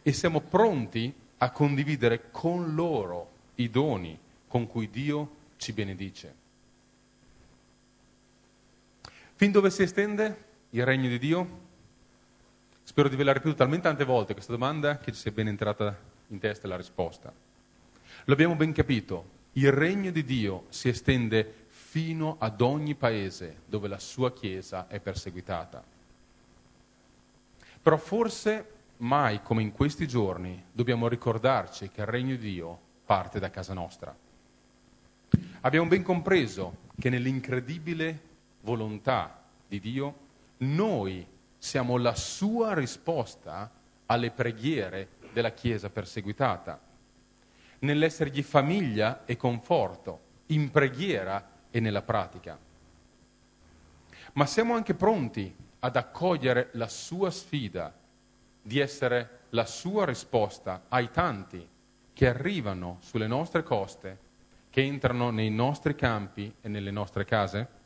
e 0.02 0.12
siamo 0.14 0.42
pronti 0.42 1.14
a 1.38 1.52
condividere 1.52 2.30
con 2.32 2.74
loro 2.76 3.30
i 3.56 3.70
doni 3.70 4.18
con 4.48 4.68
cui 4.68 4.90
Dio 4.90 5.36
ci 5.58 5.74
benedice. 5.74 6.43
Fin 9.44 9.52
dove 9.52 9.72
si 9.72 9.84
estende 9.84 10.38
il 10.70 10.86
regno 10.86 11.10
di 11.10 11.20
Dio? 11.20 11.60
Spero 12.82 13.10
di 13.10 13.16
averla 13.16 13.34
ripetuta 13.34 13.58
talmente 13.58 13.88
tante 13.88 14.06
volte 14.06 14.32
questa 14.32 14.54
domanda 14.54 15.00
che 15.00 15.12
ci 15.12 15.20
sia 15.20 15.32
ben 15.32 15.50
entrata 15.50 15.94
in 16.28 16.40
testa 16.40 16.66
la 16.70 16.78
risposta. 16.78 17.30
Lo 18.24 18.34
abbiamo 18.34 18.56
ben 18.56 18.72
capito, 18.72 19.26
il 19.52 19.70
regno 19.70 20.12
di 20.12 20.24
Dio 20.24 20.68
si 20.70 20.88
estende 20.88 21.66
fino 21.68 22.38
ad 22.40 22.62
ogni 22.62 22.96
paese 22.96 23.58
dove 23.66 23.90
la 23.90 24.00
sua 24.00 24.32
Chiesa 24.32 24.88
è 24.88 25.02
perseguitata. 25.02 25.84
Però 27.82 27.98
forse 27.98 28.66
mai 29.00 29.42
come 29.44 29.62
in 29.62 29.74
questi 29.74 30.08
giorni 30.08 30.64
dobbiamo 30.72 31.10
ricordarci 31.10 31.90
che 31.90 32.00
il 32.00 32.08
regno 32.08 32.38
di 32.38 32.50
Dio 32.54 32.80
parte 33.06 33.42
da 33.42 33.50
casa 33.50 33.74
nostra. 33.74 34.16
Abbiamo 35.60 35.90
ben 35.90 36.02
compreso 36.02 36.78
che 36.98 37.10
nell'incredibile 37.10 38.32
volontà 38.64 39.42
di 39.68 39.80
Dio 39.80 40.16
noi 40.58 41.26
siamo 41.58 41.98
la 41.98 42.16
sua 42.16 42.74
risposta 42.74 43.70
alle 44.08 44.32
preghiere 44.32 45.08
della 45.32 45.52
Chiesa 45.52 45.90
perseguitata, 45.90 46.80
nell'essergli 47.80 48.44
famiglia 48.44 49.24
e 49.26 49.38
conforto, 49.38 50.20
in 50.48 50.72
preghiera 50.72 51.50
e 51.72 51.80
nella 51.80 52.02
pratica. 52.02 52.58
Ma 54.34 54.46
siamo 54.46 54.76
anche 54.76 54.94
pronti 54.94 55.54
ad 55.80 55.96
accogliere 55.96 56.70
la 56.74 56.88
sua 56.88 57.32
sfida 57.32 57.94
di 58.62 58.80
essere 58.80 59.42
la 59.50 59.66
sua 59.66 60.06
risposta 60.06 60.84
ai 60.90 61.12
tanti 61.12 61.68
che 62.14 62.28
arrivano 62.28 62.98
sulle 63.02 63.28
nostre 63.28 63.64
coste, 63.64 64.18
che 64.70 64.82
entrano 64.82 65.30
nei 65.30 65.50
nostri 65.50 65.96
campi 65.96 66.54
e 66.62 66.68
nelle 66.68 66.92
nostre 66.92 67.26
case? 67.26 67.82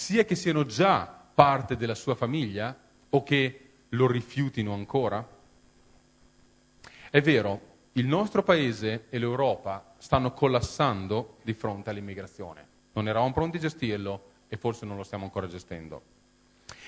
Sia 0.00 0.24
che 0.24 0.34
siano 0.34 0.64
già 0.64 1.04
parte 1.04 1.76
della 1.76 1.94
sua 1.94 2.14
famiglia 2.14 2.74
o 3.10 3.22
che 3.22 3.70
lo 3.90 4.06
rifiutino 4.06 4.72
ancora? 4.72 5.24
È 7.10 7.20
vero, 7.20 7.60
il 7.92 8.06
nostro 8.06 8.42
paese 8.42 9.04
e 9.10 9.18
l'Europa 9.18 9.92
stanno 9.98 10.32
collassando 10.32 11.36
di 11.42 11.52
fronte 11.52 11.90
all'immigrazione. 11.90 12.66
Non 12.92 13.08
eravamo 13.08 13.34
pronti 13.34 13.58
a 13.58 13.60
gestirlo 13.60 14.22
e 14.48 14.56
forse 14.56 14.86
non 14.86 14.96
lo 14.96 15.02
stiamo 15.02 15.24
ancora 15.24 15.46
gestendo. 15.46 16.02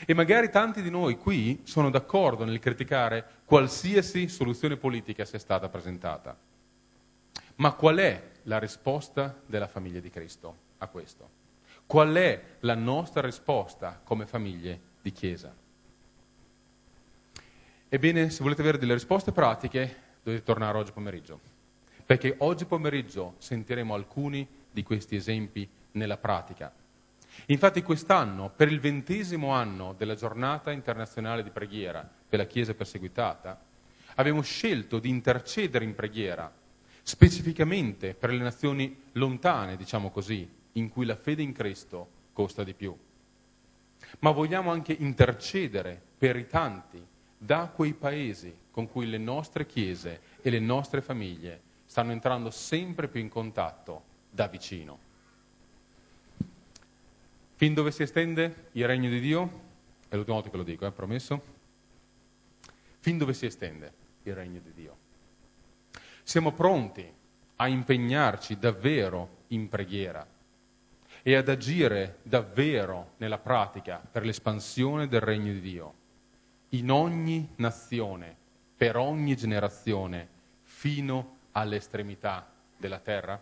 E 0.07 0.14
magari 0.14 0.48
tanti 0.48 0.81
di 0.81 0.90
noi 0.90 1.18
qui 1.18 1.61
sono 1.64 1.90
d'accordo 1.90 2.46
nel 2.46 2.61
criticare 2.61 3.27
qualsiasi 3.44 4.27
soluzione 4.29 4.79
politica 4.79 5.27
sia 5.27 5.38
stata 5.38 5.68
presentata. 5.68 6.35
Ma 7.57 7.72
qual 7.72 7.98
è 7.98 8.31
la 8.44 8.59
risposta 8.59 9.38
della 9.44 9.68
famiglia 9.68 10.01
di 10.01 10.09
Cristo 10.09 10.57
a 10.79 10.87
questo? 10.87 11.41
Qual 11.92 12.14
è 12.14 12.42
la 12.61 12.74
nostra 12.74 13.20
risposta 13.20 14.00
come 14.02 14.24
famiglie 14.24 14.81
di 15.02 15.12
Chiesa? 15.12 15.55
Ebbene, 17.87 18.31
se 18.31 18.42
volete 18.42 18.62
avere 18.62 18.78
delle 18.78 18.94
risposte 18.94 19.31
pratiche, 19.31 19.96
dovete 20.22 20.42
tornare 20.42 20.78
oggi 20.78 20.92
pomeriggio, 20.92 21.38
perché 22.07 22.37
oggi 22.38 22.64
pomeriggio 22.64 23.35
sentiremo 23.37 23.92
alcuni 23.92 24.48
di 24.70 24.83
questi 24.83 25.16
esempi 25.16 25.68
nella 25.90 26.16
pratica. 26.16 26.72
Infatti 27.48 27.83
quest'anno, 27.83 28.48
per 28.48 28.72
il 28.72 28.81
ventesimo 28.81 29.50
anno 29.50 29.92
della 29.92 30.14
giornata 30.14 30.70
internazionale 30.70 31.42
di 31.42 31.50
preghiera 31.50 32.11
per 32.26 32.38
la 32.38 32.46
Chiesa 32.46 32.72
perseguitata, 32.72 33.61
abbiamo 34.14 34.40
scelto 34.40 34.98
di 34.98 35.11
intercedere 35.11 35.85
in 35.85 35.94
preghiera, 35.94 36.50
specificamente 37.02 38.14
per 38.14 38.31
le 38.31 38.42
nazioni 38.42 38.98
lontane, 39.12 39.76
diciamo 39.76 40.11
così, 40.11 40.61
in 40.72 40.88
cui 40.88 41.04
la 41.04 41.16
fede 41.16 41.42
in 41.42 41.52
Cristo 41.52 42.08
costa 42.32 42.64
di 42.64 42.72
più. 42.72 42.96
Ma 44.20 44.30
vogliamo 44.30 44.70
anche 44.70 44.92
intercedere 44.92 46.00
per 46.18 46.37
i 46.37 46.46
tanti 46.46 47.04
da 47.37 47.70
quei 47.74 47.92
paesi 47.92 48.54
con 48.70 48.88
cui 48.90 49.06
le 49.06 49.18
nostre 49.18 49.66
chiese 49.66 50.20
e 50.40 50.50
le 50.50 50.61
nostre 50.61 51.02
famiglie 51.02 51.61
stanno 51.87 52.12
entrando 52.12 52.50
sempre 52.50 53.08
più 53.08 53.20
in 53.20 53.28
contatto 53.28 54.02
da 54.30 54.46
vicino. 54.46 54.98
Fin 57.56 57.74
dove 57.74 57.90
si 57.92 58.02
estende 58.02 58.68
il 58.72 58.87
regno 58.87 59.08
di 59.08 59.20
Dio? 59.20 59.61
È 60.08 60.14
l'ultima 60.14 60.37
volta 60.37 60.50
che 60.50 60.56
lo 60.56 60.62
dico, 60.62 60.87
eh, 60.87 60.90
promesso? 60.90 61.42
Fin 62.98 63.18
dove 63.18 63.35
si 63.35 63.46
estende 63.46 63.92
il 64.22 64.35
regno 64.35 64.61
di 64.61 64.72
Dio? 64.74 64.96
Siamo 66.22 66.52
pronti 66.52 67.08
a 67.56 67.68
impegnarci 67.68 68.58
davvero 68.58 69.42
in 69.48 69.68
preghiera 69.68 70.26
e 71.22 71.37
ad 71.37 71.48
agire 71.48 72.18
davvero 72.22 73.12
nella 73.18 73.38
pratica 73.38 74.02
per 74.11 74.24
l'espansione 74.24 75.08
del 75.08 75.20
regno 75.20 75.52
di 75.52 75.61
Dio 75.61 75.94
in 76.70 76.90
ogni 76.90 77.48
nazione, 77.56 78.35
per 78.76 78.96
ogni 78.96 79.37
generazione, 79.37 80.26
fino 80.62 81.37
all'estremità 81.52 82.46
della 82.76 82.98
terra? 82.98 83.40